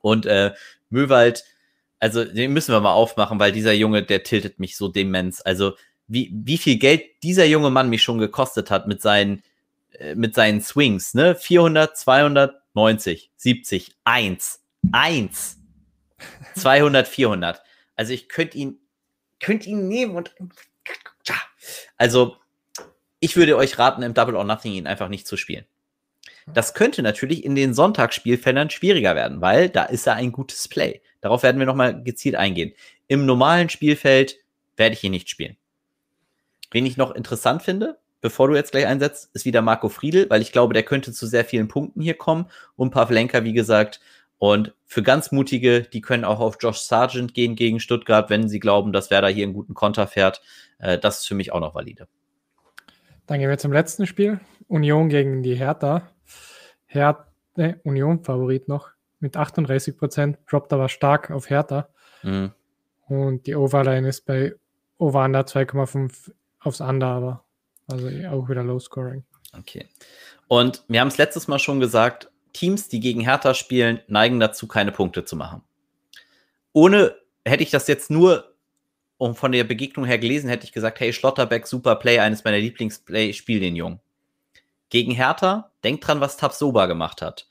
Und 0.01 0.25
äh, 0.25 0.53
Möwald, 0.89 1.45
also 1.99 2.25
den 2.25 2.53
müssen 2.53 2.73
wir 2.73 2.81
mal 2.81 2.93
aufmachen, 2.93 3.39
weil 3.39 3.51
dieser 3.51 3.73
Junge, 3.73 4.03
der 4.03 4.23
tiltet 4.23 4.59
mich 4.59 4.75
so 4.75 4.89
demenz. 4.89 5.41
Also 5.43 5.73
wie, 6.07 6.31
wie 6.33 6.57
viel 6.57 6.77
Geld 6.77 7.03
dieser 7.23 7.45
junge 7.45 7.69
Mann 7.69 7.89
mich 7.89 8.03
schon 8.03 8.17
gekostet 8.17 8.69
hat 8.69 8.87
mit 8.87 9.01
seinen, 9.01 9.43
äh, 9.93 10.15
mit 10.15 10.35
seinen 10.35 10.61
Swings, 10.61 11.13
ne? 11.13 11.35
400, 11.35 11.97
290, 11.97 13.31
70, 13.37 13.95
1, 14.03 14.61
1, 14.91 15.57
200, 16.55 17.07
400. 17.07 17.61
Also 17.95 18.13
ich 18.13 18.27
könnte 18.27 18.57
ihn, 18.57 18.79
könnte 19.43 19.69
ihn 19.69 19.87
nehmen 19.87 20.15
und, 20.15 20.33
also 21.97 22.37
ich 23.19 23.35
würde 23.35 23.55
euch 23.55 23.77
raten, 23.77 24.01
im 24.01 24.13
Double 24.13 24.35
or 24.35 24.43
Nothing 24.43 24.73
ihn 24.73 24.87
einfach 24.87 25.09
nicht 25.09 25.27
zu 25.27 25.37
spielen. 25.37 25.65
Das 26.47 26.73
könnte 26.73 27.01
natürlich 27.03 27.45
in 27.45 27.55
den 27.55 27.73
Sonntagsspielfeldern 27.73 28.69
schwieriger 28.69 29.15
werden, 29.15 29.39
weil 29.39 29.69
da 29.69 29.85
ist 29.85 30.05
ja 30.05 30.13
ein 30.13 30.31
gutes 30.31 30.67
Play. 30.67 31.01
Darauf 31.21 31.43
werden 31.43 31.59
wir 31.59 31.65
nochmal 31.65 32.03
gezielt 32.03 32.35
eingehen. 32.35 32.73
Im 33.07 33.25
normalen 33.25 33.69
Spielfeld 33.69 34.37
werde 34.75 34.93
ich 34.93 34.99
hier 34.99 35.09
nicht 35.09 35.29
spielen. 35.29 35.55
Wen 36.71 36.85
ich 36.85 36.97
noch 36.97 37.11
interessant 37.11 37.61
finde, 37.61 37.97
bevor 38.19 38.47
du 38.47 38.55
jetzt 38.55 38.71
gleich 38.71 38.87
einsetzt, 38.87 39.29
ist 39.33 39.45
wieder 39.45 39.61
Marco 39.61 39.87
Friedl, 39.87 40.29
weil 40.29 40.41
ich 40.41 40.51
glaube, 40.51 40.73
der 40.73 40.83
könnte 40.83 41.13
zu 41.13 41.27
sehr 41.27 41.45
vielen 41.45 41.67
Punkten 41.67 42.01
hier 42.01 42.15
kommen. 42.15 42.49
Und 42.75 42.91
Pavlenka, 42.91 43.43
wie 43.43 43.53
gesagt. 43.53 44.01
Und 44.43 44.73
für 44.83 45.03
ganz 45.03 45.31
mutige, 45.31 45.83
die 45.83 46.01
können 46.01 46.25
auch 46.25 46.41
auf 46.41 46.57
Josh 46.59 46.79
Sargent 46.79 47.33
gehen 47.33 47.55
gegen 47.55 47.79
Stuttgart, 47.79 48.29
wenn 48.29 48.49
sie 48.49 48.59
glauben, 48.59 48.91
dass 48.91 49.09
Werder 49.09 49.29
hier 49.29 49.45
einen 49.45 49.53
guten 49.53 49.73
Konter 49.73 50.05
fährt. 50.05 50.41
Äh, 50.79 50.99
das 50.99 51.19
ist 51.19 51.27
für 51.29 51.33
mich 51.33 51.53
auch 51.53 51.61
noch 51.61 51.75
valide. 51.75 52.09
Dann 53.25 53.39
gehen 53.39 53.47
wir 53.47 53.57
zum 53.57 53.71
letzten 53.71 54.05
Spiel. 54.05 54.41
Union 54.67 55.07
gegen 55.07 55.43
die 55.43 55.55
Hertha. 55.55 56.09
Her 56.87 57.25
ne, 57.55 57.79
Union 57.85 58.21
Favorit 58.21 58.67
noch 58.67 58.89
mit 59.21 59.37
38 59.37 59.95
Prozent, 59.95 60.37
droppt 60.51 60.73
aber 60.73 60.89
stark 60.89 61.31
auf 61.31 61.49
Hertha. 61.49 61.87
Mhm. 62.21 62.51
Und 63.07 63.47
die 63.47 63.55
Overline 63.55 64.09
ist 64.09 64.25
bei 64.25 64.55
Over 64.97 65.23
Under 65.23 65.43
2,5 65.43 66.33
aufs 66.59 66.81
Under, 66.81 67.07
aber 67.07 67.45
also 67.87 68.09
auch 68.29 68.49
wieder 68.49 68.65
Low 68.65 68.79
Scoring. 68.79 69.23
Okay. 69.57 69.87
Und 70.49 70.83
wir 70.89 70.99
haben 70.99 71.07
es 71.07 71.17
letztes 71.17 71.47
Mal 71.47 71.59
schon 71.59 71.79
gesagt, 71.79 72.29
Teams, 72.53 72.87
die 72.87 72.99
gegen 72.99 73.21
Hertha 73.21 73.53
spielen, 73.53 73.99
neigen 74.07 74.39
dazu, 74.39 74.67
keine 74.67 74.91
Punkte 74.91 75.25
zu 75.25 75.35
machen. 75.35 75.63
Ohne 76.71 77.15
hätte 77.45 77.63
ich 77.63 77.71
das 77.71 77.87
jetzt 77.87 78.09
nur 78.09 78.55
und 79.17 79.35
von 79.35 79.51
der 79.51 79.63
Begegnung 79.63 80.05
her 80.05 80.17
gelesen, 80.17 80.49
hätte 80.49 80.65
ich 80.65 80.73
gesagt, 80.73 80.99
hey, 80.99 81.13
Schlotterbeck, 81.13 81.67
super 81.67 81.95
Play, 81.95 82.19
eines 82.19 82.43
meiner 82.43 82.59
Lieblingsplay, 82.59 83.33
spiel 83.33 83.59
den 83.59 83.75
Jungen. 83.75 83.99
Gegen 84.89 85.11
Hertha, 85.11 85.71
denkt 85.83 86.05
dran, 86.05 86.19
was 86.19 86.37
Tabsoba 86.37 86.87
gemacht 86.87 87.21
hat. 87.21 87.47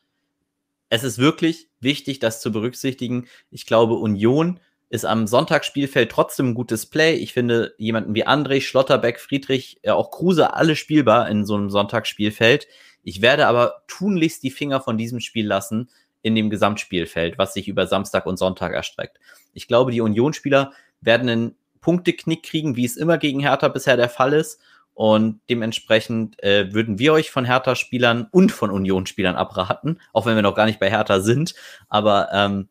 Es 0.90 1.02
ist 1.02 1.18
wirklich 1.18 1.70
wichtig, 1.80 2.18
das 2.18 2.40
zu 2.40 2.52
berücksichtigen. 2.52 3.26
Ich 3.50 3.64
glaube, 3.64 3.94
Union 3.94 4.60
ist 4.92 5.06
am 5.06 5.26
Sonntagsspielfeld 5.26 6.10
trotzdem 6.10 6.50
ein 6.50 6.54
gutes 6.54 6.84
Play. 6.84 7.14
Ich 7.14 7.32
finde 7.32 7.74
jemanden 7.78 8.14
wie 8.14 8.26
André, 8.26 8.60
Schlotterbeck, 8.60 9.20
Friedrich, 9.20 9.80
ja 9.82 9.94
auch 9.94 10.10
Kruse, 10.10 10.52
alle 10.52 10.76
spielbar 10.76 11.30
in 11.30 11.46
so 11.46 11.54
einem 11.54 11.70
Sonntagsspielfeld. 11.70 12.68
Ich 13.02 13.22
werde 13.22 13.46
aber 13.46 13.84
tunlichst 13.88 14.42
die 14.42 14.50
Finger 14.50 14.82
von 14.82 14.98
diesem 14.98 15.20
Spiel 15.20 15.46
lassen 15.46 15.88
in 16.20 16.34
dem 16.34 16.50
Gesamtspielfeld, 16.50 17.38
was 17.38 17.54
sich 17.54 17.68
über 17.68 17.86
Samstag 17.86 18.26
und 18.26 18.36
Sonntag 18.36 18.74
erstreckt. 18.74 19.18
Ich 19.54 19.66
glaube, 19.66 19.92
die 19.92 20.02
Unionsspieler 20.02 20.74
werden 21.00 21.30
einen 21.30 21.56
Punkteknick 21.80 22.42
kriegen, 22.42 22.76
wie 22.76 22.84
es 22.84 22.98
immer 22.98 23.16
gegen 23.16 23.40
Hertha 23.40 23.68
bisher 23.68 23.96
der 23.96 24.10
Fall 24.10 24.34
ist. 24.34 24.60
Und 24.92 25.40
dementsprechend 25.48 26.40
äh, 26.42 26.70
würden 26.74 26.98
wir 26.98 27.14
euch 27.14 27.30
von 27.30 27.46
Hertha-Spielern 27.46 28.28
und 28.30 28.52
von 28.52 28.70
Union-Spielern 28.70 29.36
abraten, 29.36 29.98
auch 30.12 30.26
wenn 30.26 30.36
wir 30.36 30.42
noch 30.42 30.54
gar 30.54 30.66
nicht 30.66 30.80
bei 30.80 30.90
Hertha 30.90 31.20
sind. 31.20 31.54
Aber 31.88 32.28
ähm, 32.30 32.68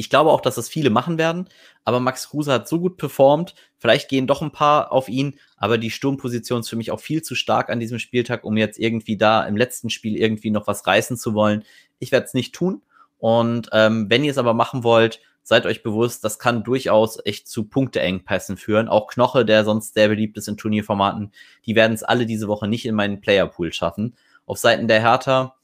ich 0.00 0.08
glaube 0.08 0.30
auch, 0.30 0.40
dass 0.40 0.54
das 0.54 0.68
viele 0.68 0.90
machen 0.90 1.18
werden. 1.18 1.48
Aber 1.82 1.98
Max 1.98 2.28
Kruse 2.28 2.52
hat 2.52 2.68
so 2.68 2.78
gut 2.78 2.98
performt. 2.98 3.56
Vielleicht 3.78 4.08
gehen 4.08 4.28
doch 4.28 4.42
ein 4.42 4.52
paar 4.52 4.92
auf 4.92 5.08
ihn. 5.08 5.40
Aber 5.56 5.76
die 5.76 5.90
Sturmposition 5.90 6.60
ist 6.60 6.68
für 6.68 6.76
mich 6.76 6.92
auch 6.92 7.00
viel 7.00 7.22
zu 7.22 7.34
stark 7.34 7.68
an 7.68 7.80
diesem 7.80 7.98
Spieltag, 7.98 8.44
um 8.44 8.56
jetzt 8.56 8.78
irgendwie 8.78 9.16
da 9.16 9.44
im 9.44 9.56
letzten 9.56 9.90
Spiel 9.90 10.16
irgendwie 10.16 10.50
noch 10.50 10.68
was 10.68 10.86
reißen 10.86 11.16
zu 11.16 11.34
wollen. 11.34 11.64
Ich 11.98 12.12
werde 12.12 12.26
es 12.26 12.32
nicht 12.32 12.54
tun. 12.54 12.82
Und 13.18 13.70
ähm, 13.72 14.06
wenn 14.08 14.22
ihr 14.22 14.30
es 14.30 14.38
aber 14.38 14.54
machen 14.54 14.84
wollt, 14.84 15.20
seid 15.42 15.66
euch 15.66 15.82
bewusst, 15.82 16.22
das 16.22 16.38
kann 16.38 16.62
durchaus 16.62 17.18
echt 17.24 17.48
zu 17.48 17.64
Punkteengpässen 17.64 18.56
führen. 18.56 18.86
Auch 18.86 19.08
Knoche, 19.08 19.44
der 19.44 19.64
sonst 19.64 19.94
sehr 19.94 20.06
beliebt 20.06 20.36
ist 20.38 20.46
in 20.46 20.56
Turnierformaten, 20.56 21.32
die 21.66 21.74
werden 21.74 21.94
es 21.94 22.04
alle 22.04 22.24
diese 22.24 22.46
Woche 22.46 22.68
nicht 22.68 22.86
in 22.86 22.94
meinen 22.94 23.20
Playerpool 23.20 23.72
schaffen. 23.72 24.14
Auf 24.46 24.58
Seiten 24.58 24.86
der 24.86 25.00
Hertha, 25.00 25.56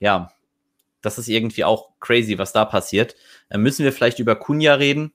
ja, 0.00 0.32
das 1.06 1.18
ist 1.18 1.28
irgendwie 1.28 1.64
auch 1.64 1.90
crazy, 2.00 2.36
was 2.36 2.52
da 2.52 2.64
passiert. 2.64 3.14
Äh, 3.48 3.58
müssen 3.58 3.84
wir 3.84 3.92
vielleicht 3.92 4.18
über 4.18 4.36
Kunja 4.36 4.74
reden? 4.74 5.12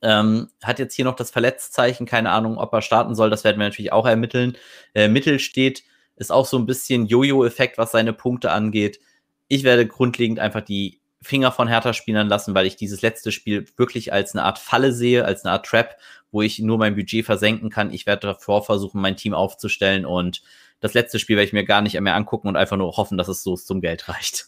Ähm, 0.00 0.48
hat 0.62 0.78
jetzt 0.78 0.94
hier 0.94 1.04
noch 1.04 1.16
das 1.16 1.30
Verletzzeichen, 1.30 2.06
keine 2.06 2.30
Ahnung, 2.30 2.56
ob 2.56 2.72
er 2.72 2.80
starten 2.80 3.14
soll, 3.14 3.28
das 3.28 3.44
werden 3.44 3.58
wir 3.58 3.66
natürlich 3.66 3.92
auch 3.92 4.06
ermitteln. 4.06 4.56
Äh, 4.94 5.08
Mittel 5.08 5.40
steht, 5.40 5.82
ist 6.16 6.30
auch 6.30 6.46
so 6.46 6.56
ein 6.56 6.66
bisschen 6.66 7.06
Jojo-Effekt, 7.06 7.78
was 7.78 7.90
seine 7.90 8.12
Punkte 8.12 8.52
angeht. 8.52 9.00
Ich 9.48 9.64
werde 9.64 9.86
grundlegend 9.86 10.38
einfach 10.38 10.62
die 10.62 11.00
Finger 11.20 11.52
von 11.52 11.68
Hertha 11.68 11.92
spielen 11.92 12.28
lassen, 12.28 12.54
weil 12.54 12.66
ich 12.66 12.76
dieses 12.76 13.02
letzte 13.02 13.32
Spiel 13.32 13.66
wirklich 13.76 14.12
als 14.12 14.34
eine 14.34 14.44
Art 14.44 14.58
Falle 14.58 14.92
sehe, 14.92 15.24
als 15.24 15.44
eine 15.44 15.52
Art 15.52 15.66
Trap, 15.66 15.96
wo 16.30 16.40
ich 16.42 16.60
nur 16.60 16.78
mein 16.78 16.94
Budget 16.94 17.26
versenken 17.26 17.68
kann. 17.70 17.92
Ich 17.92 18.06
werde 18.06 18.28
davor 18.28 18.64
versuchen, 18.64 19.00
mein 19.00 19.16
Team 19.16 19.34
aufzustellen 19.34 20.06
und 20.06 20.42
das 20.80 20.94
letzte 20.94 21.18
Spiel 21.18 21.36
werde 21.36 21.48
ich 21.48 21.52
mir 21.52 21.64
gar 21.64 21.82
nicht 21.82 22.00
mehr 22.00 22.14
angucken 22.14 22.48
und 22.48 22.56
einfach 22.56 22.78
nur 22.78 22.96
hoffen, 22.96 23.18
dass 23.18 23.28
es 23.28 23.42
so 23.42 23.56
zum 23.56 23.80
Geld 23.82 24.08
reicht. 24.08 24.46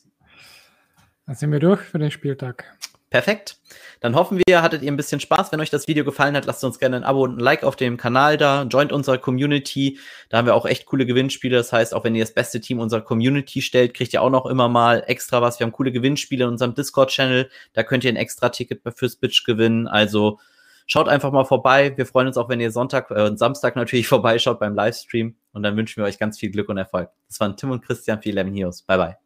Dann 1.26 1.34
sind 1.36 1.52
wir 1.52 1.60
durch 1.60 1.80
für 1.80 1.98
den 1.98 2.10
Spieltag. 2.10 2.64
Perfekt. 3.12 3.58
Dann 4.00 4.14
hoffen 4.14 4.40
wir, 4.46 4.62
hattet 4.62 4.82
ihr 4.82 4.90
ein 4.90 4.96
bisschen 4.96 5.20
Spaß. 5.20 5.52
Wenn 5.52 5.60
euch 5.60 5.68
das 5.68 5.86
Video 5.86 6.02
gefallen 6.02 6.34
hat, 6.34 6.46
lasst 6.46 6.64
uns 6.64 6.78
gerne 6.78 6.96
ein 6.96 7.04
Abo 7.04 7.24
und 7.24 7.36
ein 7.36 7.40
Like 7.40 7.62
auf 7.62 7.76
dem 7.76 7.98
Kanal 7.98 8.38
da. 8.38 8.62
Joint 8.62 8.90
unsere 8.90 9.18
Community. 9.18 9.98
Da 10.30 10.38
haben 10.38 10.46
wir 10.46 10.54
auch 10.54 10.64
echt 10.64 10.86
coole 10.86 11.04
Gewinnspiele. 11.04 11.54
Das 11.54 11.74
heißt, 11.74 11.94
auch 11.94 12.04
wenn 12.04 12.14
ihr 12.14 12.24
das 12.24 12.32
beste 12.32 12.58
Team 12.62 12.80
unserer 12.80 13.02
Community 13.02 13.60
stellt, 13.60 13.92
kriegt 13.92 14.14
ihr 14.14 14.22
auch 14.22 14.30
noch 14.30 14.46
immer 14.46 14.70
mal 14.70 15.04
extra 15.06 15.42
was. 15.42 15.60
Wir 15.60 15.66
haben 15.66 15.72
coole 15.72 15.92
Gewinnspiele 15.92 16.44
in 16.44 16.50
unserem 16.50 16.74
Discord-Channel. 16.74 17.50
Da 17.74 17.82
könnt 17.82 18.04
ihr 18.04 18.10
ein 18.10 18.16
extra 18.16 18.48
Ticket 18.48 18.80
fürs 18.96 19.16
Bitch 19.16 19.44
gewinnen. 19.44 19.86
Also 19.86 20.40
schaut 20.86 21.08
einfach 21.08 21.32
mal 21.32 21.44
vorbei. 21.44 21.92
Wir 21.94 22.06
freuen 22.06 22.28
uns 22.28 22.38
auch, 22.38 22.48
wenn 22.48 22.60
ihr 22.60 22.70
Sonntag 22.70 23.10
äh, 23.10 23.24
und 23.24 23.38
Samstag 23.38 23.76
natürlich 23.76 24.08
vorbeischaut 24.08 24.58
beim 24.58 24.74
Livestream. 24.74 25.36
Und 25.52 25.62
dann 25.62 25.76
wünschen 25.76 26.02
wir 26.02 26.06
euch 26.06 26.18
ganz 26.18 26.38
viel 26.38 26.50
Glück 26.50 26.70
und 26.70 26.78
Erfolg. 26.78 27.10
Das 27.28 27.38
waren 27.40 27.58
Tim 27.58 27.72
und 27.72 27.84
Christian 27.84 28.22
für 28.22 28.30
11 28.30 28.54
Heroes. 28.54 28.82
Bye, 28.82 28.96
bye. 28.96 29.16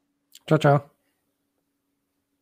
Ciao, 0.49 0.59
ciao. 0.59 0.96